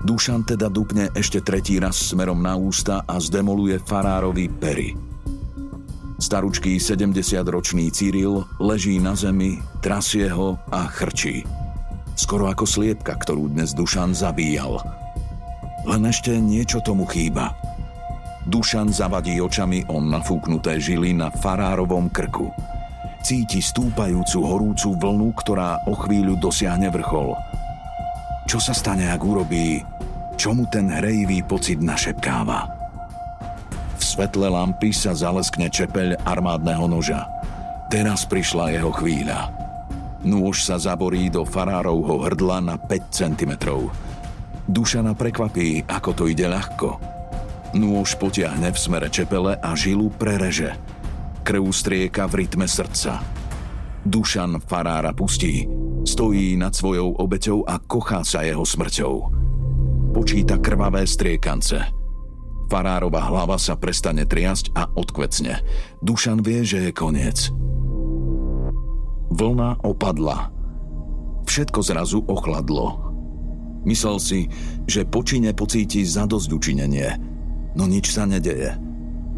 Dušan 0.02 0.42
teda 0.50 0.66
dupne 0.66 1.14
ešte 1.14 1.46
tretí 1.46 1.78
raz 1.78 1.94
smerom 1.94 2.42
na 2.42 2.58
ústa 2.58 3.06
a 3.06 3.22
zdemoluje 3.22 3.78
farárovi 3.86 4.50
pery. 4.50 4.98
Staručký 6.18 6.82
70-ročný 6.82 7.94
Cyril 7.94 8.42
leží 8.58 8.98
na 8.98 9.14
zemi, 9.14 9.62
trasie 9.82 10.26
ho 10.34 10.58
a 10.74 10.90
chrčí. 10.90 11.46
Skoro 12.18 12.50
ako 12.50 12.66
sliepka, 12.66 13.14
ktorú 13.14 13.54
dnes 13.54 13.78
Dušan 13.78 14.18
zabíjal. 14.18 14.82
Len 15.86 16.02
ešte 16.10 16.34
niečo 16.34 16.82
tomu 16.82 17.06
chýba. 17.06 17.54
Dušan 18.50 18.90
zavadí 18.90 19.38
očami 19.38 19.86
o 19.86 20.02
nafúknuté 20.02 20.82
žily 20.82 21.14
na 21.14 21.30
farárovom 21.30 22.10
krku. 22.10 22.50
Cíti 23.22 23.62
stúpajúcu 23.62 24.38
horúcu 24.42 24.98
vlnu, 24.98 25.30
ktorá 25.38 25.78
o 25.86 25.94
chvíľu 25.94 26.42
dosiahne 26.42 26.90
vrchol– 26.90 27.38
čo 28.52 28.60
sa 28.60 28.76
stane, 28.76 29.08
ak 29.08 29.24
urobí, 29.24 29.80
čo 30.36 30.52
mu 30.52 30.68
ten 30.68 30.92
hrejivý 30.92 31.40
pocit 31.40 31.80
našepkáva? 31.80 32.68
V 33.96 34.04
svetle 34.04 34.52
lampy 34.52 34.92
sa 34.92 35.16
zaleskne 35.16 35.72
čepeľ 35.72 36.20
armádneho 36.28 36.84
noža. 36.84 37.32
Teraz 37.88 38.28
prišla 38.28 38.76
jeho 38.76 38.92
chvíľa. 38.92 39.56
Nôž 40.28 40.68
sa 40.68 40.76
zaborí 40.76 41.32
do 41.32 41.48
farárovho 41.48 42.28
hrdla 42.28 42.60
na 42.60 42.76
5 42.76 43.24
cm. 43.24 43.56
Dušana 44.68 45.16
prekvapí, 45.16 45.88
ako 45.88 46.12
to 46.12 46.24
ide 46.28 46.52
ľahko. 46.52 47.00
Nôž 47.72 48.20
potiahne 48.20 48.68
v 48.68 48.76
smere 48.76 49.08
čepele 49.08 49.56
a 49.64 49.72
žilu 49.80 50.12
prereže. 50.12 50.76
Krv 51.48 51.72
strieka 51.72 52.28
v 52.28 52.44
rytme 52.44 52.68
srdca. 52.68 53.24
Dušan 54.04 54.60
farára 54.60 55.16
pustí 55.16 55.81
Stojí 56.12 56.60
nad 56.60 56.76
svojou 56.76 57.16
obeťou 57.24 57.64
a 57.64 57.80
kochá 57.80 58.20
sa 58.28 58.44
jeho 58.44 58.68
smrťou. 58.68 59.32
Počíta 60.12 60.60
krvavé 60.60 61.08
striekance. 61.08 61.80
Farárova 62.68 63.24
hlava 63.32 63.56
sa 63.56 63.80
prestane 63.80 64.28
triasť 64.28 64.76
a 64.76 64.92
odkvecne. 64.92 65.64
Dušan 66.04 66.44
vie, 66.44 66.68
že 66.68 66.84
je 66.84 66.92
koniec. 66.92 67.48
Vlna 69.32 69.88
opadla. 69.88 70.52
Všetko 71.48 71.80
zrazu 71.80 72.20
ochladlo. 72.28 73.16
Myslel 73.88 74.20
si, 74.20 74.40
že 74.92 75.08
počine 75.08 75.56
pocíti 75.56 76.04
zadosť 76.04 76.50
učinenie, 76.52 77.08
no 77.80 77.88
nič 77.88 78.12
sa 78.12 78.28
nedeje. 78.28 78.76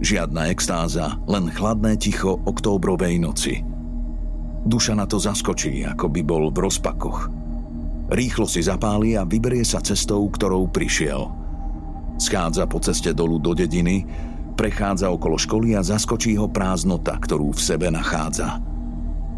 Žiadna 0.01 0.49
extáza, 0.49 1.21
len 1.29 1.53
chladné 1.53 2.01
ticho 2.01 2.41
októbrovej 2.49 3.21
noci– 3.21 3.61
Duša 4.63 4.95
na 4.95 5.03
to 5.03 5.19
zaskočí, 5.19 5.83
ako 5.83 6.07
by 6.07 6.21
bol 6.23 6.47
v 6.47 6.57
rozpakoch. 6.63 7.27
Rýchlo 8.07 8.47
si 8.47 8.63
zapáli 8.63 9.19
a 9.19 9.27
vyberie 9.27 9.63
sa 9.67 9.83
cestou, 9.83 10.23
ktorou 10.27 10.71
prišiel. 10.71 11.27
Schádza 12.15 12.63
po 12.69 12.79
ceste 12.79 13.11
dolu 13.11 13.41
do 13.41 13.51
dediny, 13.51 14.07
prechádza 14.55 15.11
okolo 15.11 15.35
školy 15.35 15.75
a 15.75 15.81
zaskočí 15.83 16.37
ho 16.39 16.47
prázdnota, 16.47 17.17
ktorú 17.19 17.51
v 17.51 17.61
sebe 17.63 17.87
nachádza. 17.89 18.61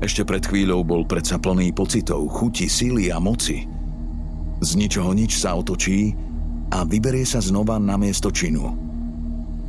Ešte 0.03 0.27
pred 0.27 0.43
chvíľou 0.43 0.83
bol 0.83 1.01
predsa 1.07 1.39
plný 1.39 1.71
pocitov, 1.71 2.27
chuti, 2.27 2.67
síly 2.67 3.09
a 3.09 3.17
moci. 3.17 3.63
Z 4.59 4.69
ničoho 4.75 5.15
nič 5.15 5.39
sa 5.39 5.55
otočí 5.55 6.13
a 6.69 6.83
vyberie 6.83 7.23
sa 7.23 7.39
znova 7.39 7.79
na 7.79 7.95
miesto 7.95 8.27
činu. 8.27 8.75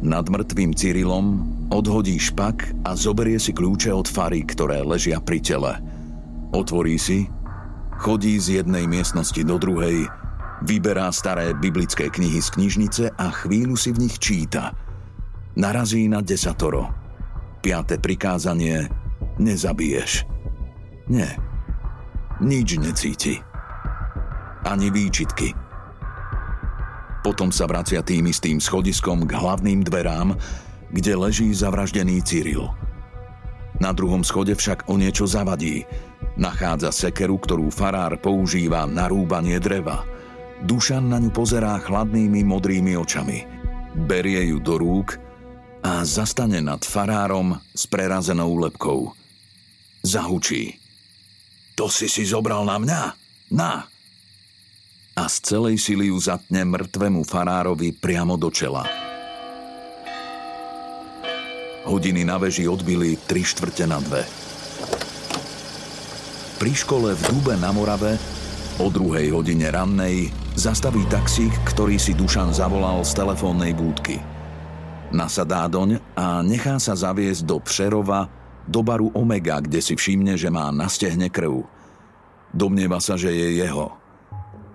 Nad 0.05 0.29
mŕtvým 0.29 0.77
Cyrilom 0.77 1.57
Odhodí 1.67 2.15
špak 2.15 2.87
a 2.87 2.95
zoberie 2.95 3.43
si 3.43 3.51
kľúče 3.51 3.91
od 3.91 4.07
fary, 4.07 4.47
ktoré 4.47 4.87
ležia 4.87 5.19
pri 5.19 5.43
tele. 5.43 5.83
Otvorí 6.55 6.95
si, 6.95 7.27
chodí 7.99 8.39
z 8.39 8.63
jednej 8.63 8.87
miestnosti 8.87 9.43
do 9.43 9.59
druhej, 9.59 10.07
vyberá 10.63 11.11
staré 11.11 11.59
biblické 11.59 12.07
knihy 12.07 12.39
z 12.39 12.49
knižnice 12.55 13.05
a 13.19 13.27
chvíľu 13.35 13.75
si 13.75 13.91
v 13.91 14.07
nich 14.07 14.17
číta. 14.23 14.79
Narazí 15.59 16.07
na 16.07 16.23
desatoro. 16.23 16.87
Piaté 17.67 17.99
prikázanie 17.99 18.87
nezabiješ. 19.43 20.23
Nie. 21.11 21.35
Nič 22.39 22.79
necíti. 22.79 23.43
Ani 24.63 24.87
výčitky. 24.95 25.66
Potom 27.27 27.51
sa 27.51 27.67
vracia 27.67 28.07
tým 28.07 28.31
istým 28.31 28.63
schodiskom 28.63 29.27
k 29.27 29.35
hlavným 29.35 29.83
dverám, 29.83 30.39
kde 30.95 31.19
leží 31.19 31.51
zavraždený 31.51 32.23
Cyril. 32.23 32.71
Na 33.83 33.91
druhom 33.91 34.23
schode 34.23 34.55
však 34.55 34.87
o 34.87 34.95
niečo 34.95 35.27
zavadí. 35.27 35.83
Nachádza 36.39 36.95
sekeru, 36.95 37.43
ktorú 37.43 37.67
farár 37.75 38.15
používa 38.23 38.87
na 38.87 39.11
rúbanie 39.11 39.59
dreva. 39.59 40.07
Dušan 40.71 41.11
na 41.11 41.19
ňu 41.19 41.35
pozerá 41.35 41.83
chladnými 41.83 42.47
modrými 42.47 42.95
očami. 42.95 43.43
Berie 44.07 44.55
ju 44.55 44.63
do 44.63 44.79
rúk 44.79 45.19
a 45.83 46.07
zastane 46.07 46.63
nad 46.63 46.87
farárom 46.87 47.59
s 47.75 47.91
prerazenou 47.91 48.55
lepkou. 48.55 49.11
Zahučí. 50.07 50.79
To 51.75 51.91
si 51.91 52.07
si 52.07 52.23
zobral 52.23 52.63
na 52.63 52.79
mňa? 52.79 53.03
Na! 53.51 53.96
A 55.17 55.25
z 55.33 55.37
celej 55.49 55.81
sily 55.81 56.13
ju 56.13 56.21
zatne 56.21 56.69
mŕtvemu 56.69 57.25
farárovi 57.25 57.97
priamo 57.97 58.37
do 58.37 58.53
čela. 58.53 58.85
Hodiny 61.89 62.29
na 62.29 62.37
veži 62.37 62.69
odbili 62.69 63.17
tri 63.25 63.41
štvrte 63.41 63.89
na 63.89 63.97
dve. 64.05 64.29
Pri 66.61 66.73
škole 66.77 67.17
v 67.17 67.23
Dube 67.33 67.57
na 67.57 67.73
Morave 67.73 68.21
o 68.77 68.93
druhej 68.93 69.33
hodine 69.33 69.73
rannej 69.73 70.29
zastaví 70.53 71.01
taxík, 71.09 71.53
ktorý 71.65 71.97
si 71.97 72.13
Dušan 72.13 72.53
zavolal 72.53 73.01
z 73.01 73.17
telefónnej 73.17 73.73
búdky. 73.73 74.21
Nasadá 75.17 75.65
doň 75.71 76.03
a 76.13 76.45
nechá 76.45 76.77
sa 76.77 76.93
zaviesť 76.93 77.47
do 77.47 77.57
Přerova, 77.63 78.29
do 78.67 78.83
baru 78.83 79.15
Omega, 79.15 79.63
kde 79.63 79.81
si 79.81 79.95
všimne, 79.95 80.35
že 80.37 80.51
má 80.53 80.69
na 80.75 80.91
stehne 80.91 81.31
krv. 81.31 81.65
Domnieva 82.51 82.99
sa, 82.99 83.15
že 83.15 83.31
je 83.31 83.63
jeho. 83.63 84.06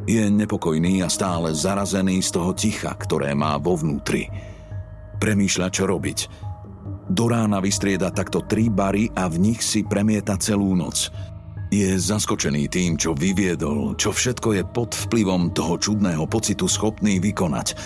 Je 0.10 0.26
nepokojný 0.26 1.06
a 1.06 1.10
stále 1.10 1.54
zarazený 1.54 2.26
z 2.26 2.30
toho 2.34 2.52
ticha, 2.58 2.94
ktoré 2.98 3.38
má 3.38 3.58
vo 3.62 3.78
vnútri. 3.78 4.26
Premýšľa, 5.22 5.68
čo 5.70 5.86
robiť. 5.86 6.20
Do 7.12 7.30
rána 7.30 7.62
vystrieda 7.62 8.10
takto 8.10 8.42
tri 8.42 8.72
bary 8.72 9.12
a 9.14 9.30
v 9.30 9.52
nich 9.52 9.62
si 9.62 9.86
premieta 9.86 10.40
celú 10.42 10.74
noc. 10.74 11.14
Je 11.72 11.96
zaskočený 11.96 12.68
tým, 12.68 12.98
čo 12.98 13.16
vyviedol, 13.16 13.96
čo 13.96 14.12
všetko 14.12 14.60
je 14.60 14.64
pod 14.66 14.92
vplyvom 15.08 15.54
toho 15.54 15.78
čudného 15.78 16.26
pocitu 16.28 16.66
schopný 16.68 17.22
vykonať. 17.22 17.78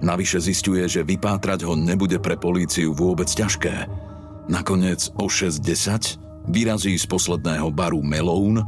Navyše 0.00 0.40
zistuje, 0.40 0.88
že 0.88 1.04
vypátrať 1.04 1.68
ho 1.68 1.76
nebude 1.76 2.16
pre 2.18 2.40
políciu 2.40 2.96
vôbec 2.96 3.28
ťažké. 3.28 3.84
Nakoniec 4.48 5.12
o 5.20 5.28
6.10 5.28 6.48
vyrazí 6.48 6.96
z 6.96 7.06
posledného 7.06 7.68
baru 7.70 8.00
Meloun, 8.00 8.64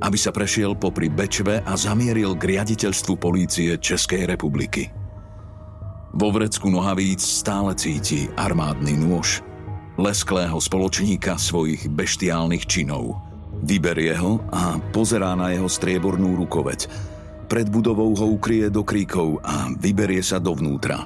aby 0.00 0.16
sa 0.16 0.32
prešiel 0.32 0.72
popri 0.80 1.12
Bečve 1.12 1.60
a 1.60 1.76
zamieril 1.76 2.32
k 2.40 2.56
riaditeľstvu 2.56 3.20
polície 3.20 3.76
Českej 3.76 4.24
republiky. 4.24 4.88
Vo 6.10 6.32
vrecku 6.34 6.72
nohavíc 6.72 7.22
stále 7.22 7.76
cíti 7.76 8.26
armádny 8.34 8.98
nôž, 8.98 9.44
lesklého 10.00 10.56
spoločníka 10.58 11.38
svojich 11.38 11.86
beštiálnych 11.86 12.64
činov. 12.66 13.20
Vyberie 13.60 14.16
ho 14.16 14.40
a 14.50 14.80
pozerá 14.90 15.36
na 15.36 15.52
jeho 15.52 15.68
striebornú 15.68 16.34
rukoveď. 16.34 16.88
Pred 17.46 17.66
budovou 17.68 18.16
ho 18.16 18.26
ukrie 18.34 18.72
do 18.72 18.80
kríkov 18.80 19.38
a 19.44 19.68
vyberie 19.76 20.24
sa 20.24 20.40
dovnútra. 20.40 21.04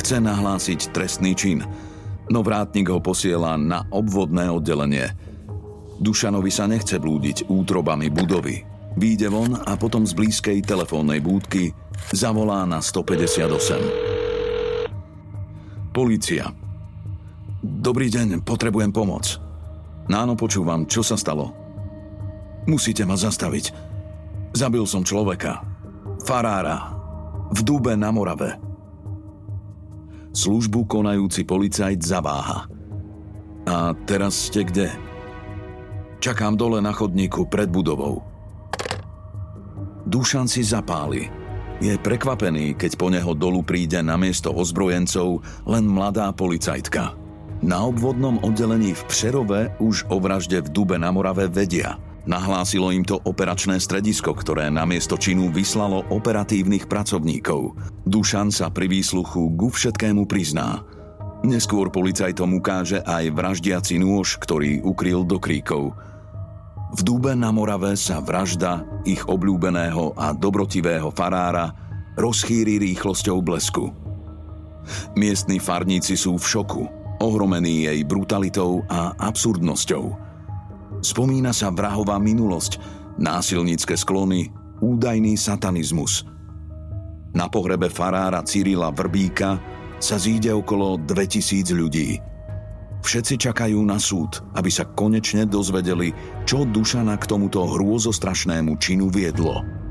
Chce 0.00 0.18
nahlásiť 0.18 0.90
trestný 0.90 1.36
čin, 1.36 1.62
no 2.32 2.40
vrátnik 2.40 2.88
ho 2.88 2.98
posiela 2.98 3.54
na 3.60 3.84
obvodné 3.92 4.48
oddelenie– 4.48 5.12
Dušanovi 6.00 6.50
sa 6.50 6.66
nechce 6.66 6.98
blúdiť 6.98 7.50
útrobami 7.50 8.10
budovy. 8.10 8.64
Výjde 8.94 9.26
von 9.26 9.58
a 9.58 9.74
potom 9.74 10.06
z 10.06 10.14
blízkej 10.14 10.62
telefónnej 10.62 11.18
búdky 11.18 11.74
zavolá 12.14 12.62
na 12.62 12.78
158. 12.78 14.94
Polícia. 15.94 16.50
Dobrý 17.62 18.10
deň, 18.10 18.42
potrebujem 18.46 18.92
pomoc. 18.94 19.38
Náno 20.10 20.36
počúvam, 20.36 20.86
čo 20.86 21.02
sa 21.02 21.16
stalo. 21.18 21.54
Musíte 22.70 23.06
ma 23.06 23.16
zastaviť. 23.18 23.72
Zabil 24.54 24.86
som 24.86 25.02
človeka. 25.02 25.62
Farára. 26.22 26.94
V 27.54 27.62
Dube 27.62 27.96
na 27.98 28.10
Morave. 28.14 28.58
Službu 30.34 30.90
konajúci 30.90 31.46
policajt 31.46 32.02
zaváha. 32.02 32.66
A 33.64 33.94
teraz 34.06 34.50
ste 34.50 34.66
kde? 34.66 35.13
Čakám 36.24 36.56
dole 36.56 36.80
na 36.80 36.88
chodníku 36.88 37.44
pred 37.52 37.68
budovou. 37.68 38.24
Dušan 40.08 40.48
si 40.48 40.64
zapáli. 40.64 41.28
Je 41.84 41.92
prekvapený, 42.00 42.80
keď 42.80 42.96
po 42.96 43.12
neho 43.12 43.36
dolu 43.36 43.60
príde 43.60 44.00
na 44.00 44.16
miesto 44.16 44.48
ozbrojencov 44.48 45.44
len 45.68 45.84
mladá 45.84 46.32
policajtka. 46.32 47.12
Na 47.60 47.84
obvodnom 47.84 48.40
oddelení 48.40 48.96
v 48.96 49.04
Přerove 49.04 49.76
už 49.84 50.08
o 50.08 50.16
vražde 50.16 50.64
v 50.64 50.72
Dube 50.72 50.96
na 50.96 51.12
Morave 51.12 51.44
vedia. 51.44 52.00
Nahlásilo 52.24 52.88
im 52.88 53.04
to 53.04 53.20
operačné 53.20 53.76
stredisko, 53.76 54.32
ktoré 54.32 54.72
na 54.72 54.88
miesto 54.88 55.20
činu 55.20 55.52
vyslalo 55.52 56.08
operatívnych 56.08 56.88
pracovníkov. 56.88 57.76
Dušan 58.08 58.48
sa 58.48 58.72
pri 58.72 58.88
výsluchu 58.88 59.52
ku 59.60 59.68
všetkému 59.68 60.24
prizná. 60.24 60.88
Neskôr 61.44 61.92
policajtom 61.92 62.56
ukáže 62.56 63.04
aj 63.04 63.28
vraždiaci 63.28 64.00
nôž, 64.00 64.40
ktorý 64.40 64.80
ukryl 64.80 65.28
do 65.28 65.36
kríkov– 65.36 65.92
v 66.94 67.00
Dúbe 67.02 67.34
na 67.34 67.50
Morave 67.50 67.98
sa 67.98 68.22
vražda 68.22 68.86
ich 69.02 69.18
obľúbeného 69.26 70.14
a 70.14 70.30
dobrotivého 70.30 71.10
farára 71.10 71.74
rozchýri 72.14 72.78
rýchlosťou 72.78 73.42
blesku. 73.42 73.90
Miestni 75.18 75.58
farníci 75.58 76.14
sú 76.14 76.38
v 76.38 76.46
šoku, 76.46 76.82
ohromení 77.18 77.90
jej 77.90 78.00
brutalitou 78.06 78.86
a 78.86 79.10
absurdnosťou. 79.18 80.04
Spomína 81.02 81.50
sa 81.50 81.74
vrahová 81.74 82.22
minulosť, 82.22 82.78
násilnícke 83.18 83.98
sklony, 83.98 84.54
údajný 84.78 85.34
satanizmus. 85.34 86.22
Na 87.34 87.50
pohrebe 87.50 87.90
farára 87.90 88.46
Cyrila 88.46 88.94
Vrbíka 88.94 89.58
sa 89.98 90.14
zíde 90.14 90.54
okolo 90.54 91.02
2000 91.02 91.74
ľudí– 91.74 92.08
Všetci 93.04 93.36
čakajú 93.36 93.84
na 93.84 94.00
súd, 94.00 94.40
aby 94.56 94.72
sa 94.72 94.88
konečne 94.88 95.44
dozvedeli, 95.44 96.16
čo 96.48 96.64
Dušana 96.64 97.20
k 97.20 97.28
tomuto 97.28 97.68
hrôzostrašnému 97.68 98.80
činu 98.80 99.12
viedlo. 99.12 99.83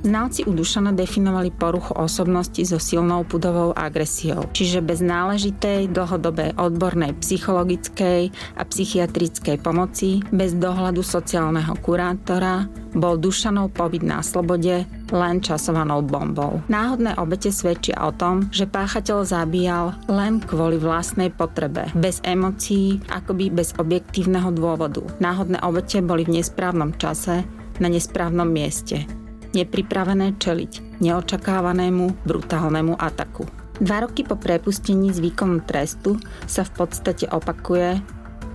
Znalci 0.00 0.48
u 0.48 0.52
Dušana 0.56 0.92
definovali 0.96 1.52
poruchu 1.52 1.92
osobnosti 1.92 2.64
so 2.64 2.80
silnou 2.80 3.20
pudovou 3.24 3.76
agresiou, 3.76 4.48
čiže 4.56 4.80
bez 4.80 5.04
náležitej, 5.04 5.92
dlhodobej 5.92 6.56
odbornej 6.56 7.20
psychologickej 7.20 8.32
a 8.56 8.62
psychiatrickej 8.64 9.60
pomoci, 9.60 10.24
bez 10.32 10.56
dohľadu 10.56 11.04
sociálneho 11.04 11.76
kurátora, 11.84 12.64
bol 12.96 13.20
Dušanov 13.20 13.76
pobyt 13.76 14.00
na 14.00 14.24
slobode 14.24 14.88
len 15.12 15.36
časovanou 15.44 16.00
bombou. 16.00 16.64
Náhodné 16.72 17.20
obete 17.20 17.52
svedčia 17.52 18.00
o 18.00 18.16
tom, 18.16 18.48
že 18.48 18.64
páchateľ 18.64 19.28
zabíjal 19.28 20.00
len 20.08 20.40
kvôli 20.40 20.80
vlastnej 20.80 21.28
potrebe, 21.28 21.92
bez 21.92 22.24
emócií, 22.24 23.04
akoby 23.12 23.52
bez 23.52 23.76
objektívneho 23.76 24.48
dôvodu. 24.48 25.04
Náhodné 25.20 25.60
obete 25.60 26.00
boli 26.00 26.24
v 26.24 26.40
nesprávnom 26.40 26.96
čase, 26.96 27.44
na 27.80 27.88
nesprávnom 27.88 28.44
mieste 28.44 29.19
nepripravené 29.54 30.38
čeliť 30.38 31.02
neočakávanému 31.02 32.26
brutálnemu 32.26 32.94
ataku. 32.98 33.48
Dva 33.80 34.04
roky 34.04 34.28
po 34.28 34.36
prepustení 34.36 35.08
z 35.08 35.24
výkonu 35.24 35.64
trestu 35.64 36.20
sa 36.44 36.68
v 36.68 36.84
podstate 36.84 37.24
opakuje 37.32 37.96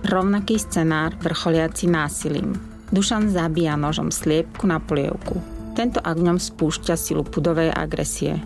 rovnaký 0.06 0.54
scenár 0.54 1.18
vrcholiaci 1.18 1.90
násilím. 1.90 2.54
Dušan 2.94 3.34
zabíja 3.34 3.74
nožom 3.74 4.14
sliepku 4.14 4.70
na 4.70 4.78
polievku. 4.78 5.42
Tento 5.74 5.98
akt 5.98 6.22
ňom 6.22 6.38
spúšťa 6.38 6.94
silu 6.94 7.26
pudovej 7.26 7.74
agresie. 7.74 8.38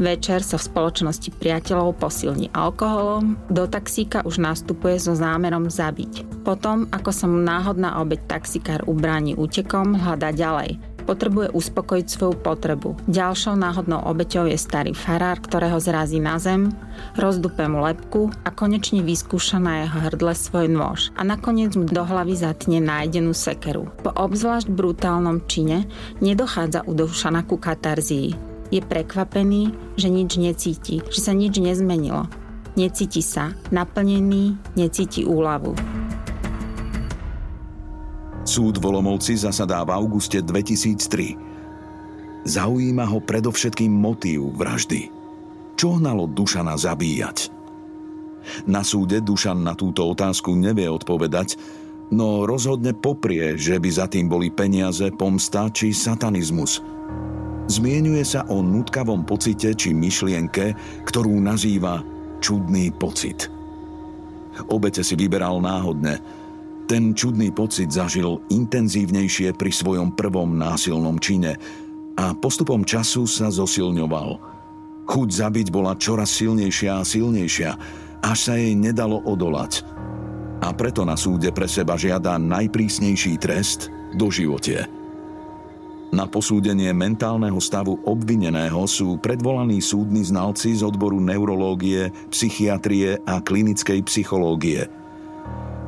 Večer 0.00 0.40
sa 0.40 0.56
v 0.56 0.66
spoločnosti 0.66 1.30
priateľov 1.36 2.00
posilní 2.00 2.48
alkoholom, 2.56 3.36
do 3.52 3.68
taxíka 3.68 4.24
už 4.24 4.40
nastupuje 4.40 4.96
so 4.96 5.12
zámerom 5.12 5.68
zabiť. 5.68 6.42
Potom, 6.42 6.88
ako 6.90 7.12
sa 7.12 7.28
mu 7.28 7.38
náhodná 7.38 8.00
obeď 8.00 8.24
taxikár 8.26 8.82
ubráni 8.88 9.36
útekom, 9.36 9.94
hľada 9.94 10.32
ďalej– 10.32 10.80
Potrebuje 11.02 11.50
uspokojiť 11.52 12.06
svoju 12.06 12.34
potrebu. 12.40 12.94
Ďalšou 13.10 13.58
náhodnou 13.58 14.00
obeťou 14.06 14.46
je 14.48 14.58
starý 14.58 14.94
farár, 14.94 15.42
ktorého 15.42 15.76
zrazí 15.82 16.22
na 16.22 16.38
zem, 16.38 16.70
rozdupe 17.18 17.66
mu 17.66 17.82
lepku 17.82 18.30
a 18.46 18.50
konečne 18.54 19.02
vyskúša 19.02 19.58
na 19.58 19.84
jeho 19.84 19.98
hrdle 20.08 20.32
svoj 20.32 20.66
nôž 20.70 21.10
a 21.18 21.26
nakoniec 21.26 21.74
mu 21.74 21.84
do 21.84 22.02
hlavy 22.02 22.38
zatne 22.38 22.78
nájdenú 22.80 23.34
sekeru. 23.34 23.90
Po 24.00 24.14
obzvlášť 24.14 24.70
brutálnom 24.70 25.44
čine 25.50 25.90
nedochádza 26.22 26.86
u 26.86 26.92
Dušana 26.94 27.44
ku 27.44 27.58
katarzii. 27.58 28.34
Je 28.72 28.80
prekvapený, 28.80 29.76
že 30.00 30.08
nič 30.08 30.40
necíti, 30.40 31.04
že 31.12 31.20
sa 31.20 31.36
nič 31.36 31.60
nezmenilo. 31.60 32.24
Necíti 32.72 33.20
sa 33.20 33.52
naplnený, 33.68 34.56
necíti 34.80 35.28
úľavu. 35.28 36.01
Súd 38.42 38.82
Volomovci 38.82 39.38
zasadá 39.38 39.86
v 39.86 39.94
auguste 39.94 40.42
2003. 40.42 42.42
Zaujíma 42.42 43.06
ho 43.06 43.22
predovšetkým 43.22 43.94
motív 43.94 44.58
vraždy. 44.58 45.14
Čo 45.78 46.02
hnalo 46.02 46.26
Dušana 46.26 46.74
zabíjať? 46.74 47.54
Na 48.66 48.82
súde 48.82 49.22
Dušan 49.22 49.62
na 49.62 49.78
túto 49.78 50.10
otázku 50.10 50.58
nevie 50.58 50.90
odpovedať, 50.90 51.54
no 52.10 52.42
rozhodne 52.42 52.98
poprie, 52.98 53.54
že 53.54 53.78
by 53.78 53.90
za 53.94 54.10
tým 54.10 54.26
boli 54.26 54.50
peniaze, 54.50 55.14
pomsta 55.14 55.70
či 55.70 55.94
satanizmus. 55.94 56.82
Zmienuje 57.70 58.26
sa 58.26 58.42
o 58.50 58.58
nutkavom 58.58 59.22
pocite 59.22 59.70
či 59.70 59.94
myšlienke, 59.94 60.74
ktorú 61.06 61.38
nazýva 61.38 62.02
čudný 62.42 62.90
pocit. 62.90 63.46
Obete 64.66 65.06
si 65.06 65.14
vyberal 65.14 65.62
náhodne– 65.62 66.18
Ten 66.90 67.14
čudný 67.14 67.54
pocit 67.54 67.94
zažil 67.94 68.42
intenzívnejšie 68.50 69.54
pri 69.54 69.70
svojom 69.70 70.18
prvom 70.18 70.58
násilnom 70.58 71.16
čine 71.22 71.54
a 72.18 72.34
postupom 72.36 72.82
času 72.82 73.24
sa 73.24 73.48
zosilňoval. 73.48 74.30
Chuť 75.06 75.28
zabiť 75.30 75.68
bola 75.70 75.94
čoraz 75.98 76.34
silnejšia 76.34 77.00
a 77.00 77.06
silnejšia, 77.06 77.70
až 78.22 78.38
sa 78.38 78.54
jej 78.58 78.74
nedalo 78.74 79.22
odolať. 79.22 79.82
A 80.62 80.70
preto 80.70 81.02
na 81.02 81.18
súde 81.18 81.50
pre 81.50 81.66
seba 81.66 81.98
žiada 81.98 82.38
najprísnejší 82.38 83.34
trest 83.42 83.90
do 84.14 84.30
živote. 84.30 84.86
Na 86.12 86.28
posúdenie 86.28 86.92
mentálneho 86.92 87.56
stavu 87.56 87.96
obvineného 88.04 88.84
sú 88.84 89.16
predvolaní 89.16 89.80
súdni 89.80 90.20
znalci 90.20 90.76
z 90.76 90.84
odboru 90.84 91.16
neurológie, 91.18 92.12
psychiatrie 92.28 93.16
a 93.24 93.40
klinickej 93.40 94.04
psychológie– 94.04 94.84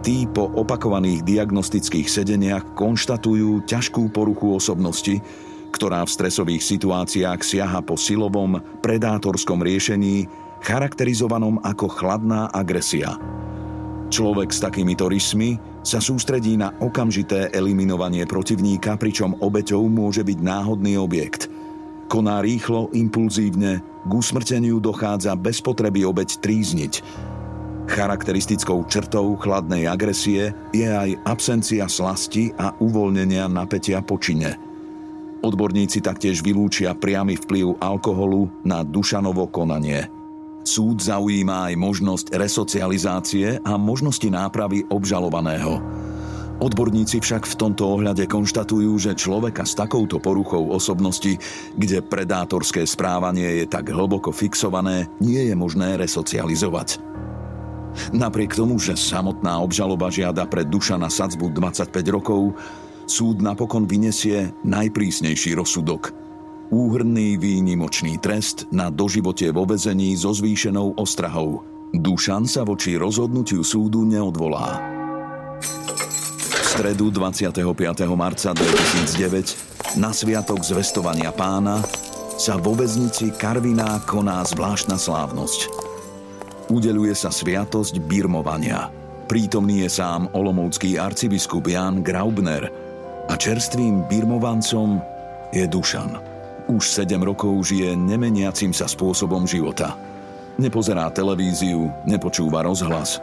Tí 0.05 0.29
po 0.29 0.53
opakovaných 0.53 1.25
diagnostických 1.25 2.13
sedeniach 2.13 2.77
konštatujú 2.77 3.65
ťažkú 3.65 4.13
poruchu 4.13 4.53
osobnosti, 4.53 5.17
ktorá 5.73 6.05
v 6.05 6.13
stresových 6.13 6.61
situáciách 6.61 7.41
siaha 7.41 7.81
po 7.81 7.97
silovom, 7.97 8.61
predátorskom 8.85 9.65
riešení, 9.65 10.29
charakterizovanom 10.61 11.57
ako 11.65 11.89
chladná 11.89 12.53
agresia. 12.53 13.17
Človek 14.13 14.53
s 14.53 14.61
takýmito 14.61 15.09
rysmi 15.09 15.57
sa 15.81 16.05
sústredí 16.05 16.61
na 16.61 16.77
okamžité 16.85 17.49
eliminovanie 17.57 18.29
protivníka, 18.29 19.01
pričom 19.01 19.41
obeťou 19.41 19.89
môže 19.89 20.21
byť 20.21 20.37
náhodný 20.37 21.01
objekt. 21.01 21.49
Koná 22.13 22.45
rýchlo, 22.45 22.93
impulzívne, 22.93 23.81
k 24.05 24.11
usmrteniu 24.13 24.85
dochádza 24.85 25.33
bez 25.33 25.65
potreby 25.65 26.05
obeť 26.05 26.45
trízniť– 26.45 26.93
Charakteristickou 27.85 28.89
črtou 28.89 29.37
chladnej 29.37 29.85
agresie 29.85 30.57
je 30.73 30.89
aj 30.89 31.21
absencia 31.29 31.85
slasti 31.85 32.49
a 32.57 32.73
uvoľnenia 32.81 33.45
napätia 33.45 34.01
počine. 34.01 34.57
Odborníci 35.45 36.01
taktiež 36.01 36.41
vylúčia 36.41 36.97
priamy 36.97 37.37
vplyv 37.37 37.77
alkoholu 37.77 38.49
na 38.65 38.81
Dušanovo 38.81 39.45
konanie. 39.53 40.09
Súd 40.65 41.05
zaujíma 41.05 41.69
aj 41.69 41.75
možnosť 41.77 42.27
resocializácie 42.33 43.61
a 43.61 43.77
možnosti 43.77 44.25
nápravy 44.33 44.89
obžalovaného. 44.89 45.85
Odborníci 46.65 47.21
však 47.21 47.45
v 47.45 47.59
tomto 47.61 47.85
ohľade 47.85 48.25
konštatujú, 48.25 48.97
že 48.97 49.13
človeka 49.13 49.69
s 49.69 49.77
takouto 49.77 50.17
poruchou 50.17 50.73
osobnosti, 50.73 51.37
kde 51.77 52.01
predátorské 52.01 52.89
správanie 52.89 53.61
je 53.61 53.65
tak 53.69 53.93
hlboko 53.93 54.33
fixované, 54.33 55.05
nie 55.21 55.45
je 55.45 55.53
možné 55.53 56.01
resocializovať. 56.01 56.97
Napriek 58.13 58.55
tomu, 58.57 58.79
že 58.79 58.99
samotná 58.99 59.59
obžaloba 59.63 60.11
žiada 60.11 60.45
pre 60.47 60.67
Dušana 60.67 61.09
sadzbu 61.09 61.51
25 61.53 61.91
rokov, 62.11 62.55
súd 63.05 63.41
napokon 63.45 63.85
vyniesie 63.85 64.53
najprísnejší 64.65 65.55
rozsudok. 65.55 66.13
Úhrný 66.73 67.37
výnimočný 67.37 68.19
trest 68.19 68.67
na 68.73 68.89
doživote 68.89 69.47
vo 69.53 69.69
vezení 69.69 70.17
so 70.17 70.33
zvýšenou 70.33 70.97
ostrahou. 70.97 71.63
Dušan 71.95 72.51
sa 72.51 72.67
voči 72.67 72.99
rozhodnutiu 72.99 73.63
súdu 73.63 74.03
neodvolá. 74.03 74.83
V 76.51 76.67
stredu 76.67 77.15
25. 77.15 77.63
marca 78.19 78.51
2009 78.51 80.01
na 80.03 80.11
sviatok 80.11 80.59
zvestovania 80.67 81.31
pána 81.31 81.79
sa 82.35 82.59
vo 82.59 82.75
väznici 82.75 83.31
Karviná 83.31 84.03
koná 84.03 84.43
zvláštna 84.43 84.99
slávnosť. 84.99 85.84
Udeluje 86.73 87.13
sa 87.13 87.29
sviatosť 87.29 88.01
birmovania. 88.09 88.89
Prítomný 89.29 89.85
je 89.85 89.91
sám 90.01 90.33
olomoucký 90.33 90.97
arcibiskup 90.97 91.69
Jan 91.69 92.01
Graubner 92.01 92.73
a 93.29 93.35
čerstvým 93.37 94.09
birmovancom 94.09 94.97
je 95.53 95.65
Dušan. 95.69 96.17
Už 96.73 96.89
7 96.89 97.21
rokov 97.21 97.69
žije 97.69 97.93
nemeniacim 97.93 98.73
sa 98.73 98.89
spôsobom 98.89 99.45
života. 99.45 99.93
Nepozerá 100.57 101.13
televíziu, 101.13 101.93
nepočúva 102.09 102.65
rozhlas. 102.65 103.21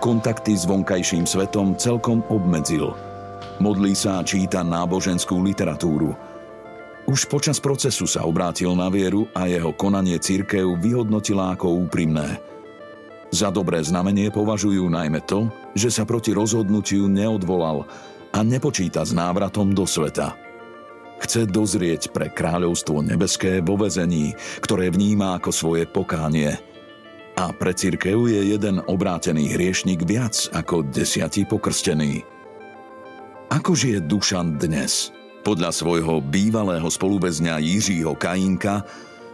Kontakty 0.00 0.56
s 0.56 0.64
vonkajším 0.64 1.28
svetom 1.28 1.76
celkom 1.76 2.24
obmedzil. 2.32 2.96
Modlí 3.60 3.92
sa 3.92 4.20
a 4.20 4.24
číta 4.24 4.64
náboženskú 4.64 5.44
literatúru. 5.44 6.16
Už 7.04 7.28
počas 7.28 7.60
procesu 7.60 8.08
sa 8.08 8.24
obrátil 8.24 8.72
na 8.72 8.88
vieru 8.88 9.28
a 9.36 9.44
jeho 9.44 9.76
konanie 9.76 10.16
církev 10.16 10.80
vyhodnotila 10.80 11.52
ako 11.52 11.84
úprimné– 11.84 12.28
za 13.28 13.52
dobré 13.52 13.84
znamenie 13.84 14.32
považujú 14.32 14.88
najmä 14.88 15.20
to, 15.28 15.52
že 15.76 15.92
sa 15.92 16.08
proti 16.08 16.32
rozhodnutiu 16.32 17.06
neodvolal 17.12 17.84
a 18.32 18.38
nepočíta 18.40 19.04
s 19.04 19.12
návratom 19.12 19.76
do 19.76 19.84
sveta. 19.84 20.36
Chce 21.18 21.50
dozrieť 21.50 22.14
pre 22.14 22.30
kráľovstvo 22.30 23.02
nebeské 23.02 23.58
vo 23.58 23.74
vezení, 23.74 24.38
ktoré 24.62 24.88
vníma 24.88 25.36
ako 25.36 25.50
svoje 25.50 25.84
pokánie. 25.84 26.54
A 27.38 27.50
pre 27.54 27.74
církev 27.74 28.18
je 28.26 28.54
jeden 28.54 28.82
obrátený 28.86 29.54
hriešnik 29.54 30.06
viac 30.06 30.34
ako 30.54 30.86
desiatí 30.86 31.46
pokrstení. 31.46 32.22
Ako 33.50 33.74
žije 33.74 34.04
Dušan 34.06 34.58
dnes? 34.58 35.10
Podľa 35.42 35.70
svojho 35.70 36.20
bývalého 36.20 36.86
spoluväzňa 36.86 37.62
Jiřího 37.62 38.14
Kajínka 38.18 38.82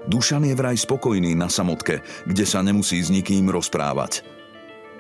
Dušan 0.05 0.45
je 0.45 0.55
vraj 0.57 0.77
spokojný 0.77 1.33
na 1.33 1.49
samotke, 1.49 2.05
kde 2.29 2.45
sa 2.45 2.61
nemusí 2.61 3.01
s 3.01 3.09
nikým 3.09 3.49
rozprávať. 3.49 4.21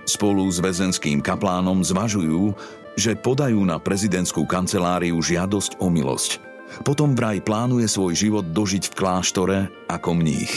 Spolu 0.05 0.49
s 0.49 0.61
väzenským 0.61 1.25
kaplánom 1.25 1.81
zvažujú, 1.81 2.53
že 2.97 3.17
podajú 3.17 3.61
na 3.65 3.81
prezidentskú 3.81 4.45
kanceláriu 4.45 5.17
žiadosť 5.21 5.81
o 5.81 5.89
milosť. 5.89 6.41
Potom 6.83 7.13
vraj 7.13 7.41
plánuje 7.45 7.87
svoj 7.89 8.13
život 8.17 8.47
dožiť 8.49 8.91
v 8.91 8.97
kláštore 8.97 9.59
ako 9.89 10.11
mních. 10.17 10.53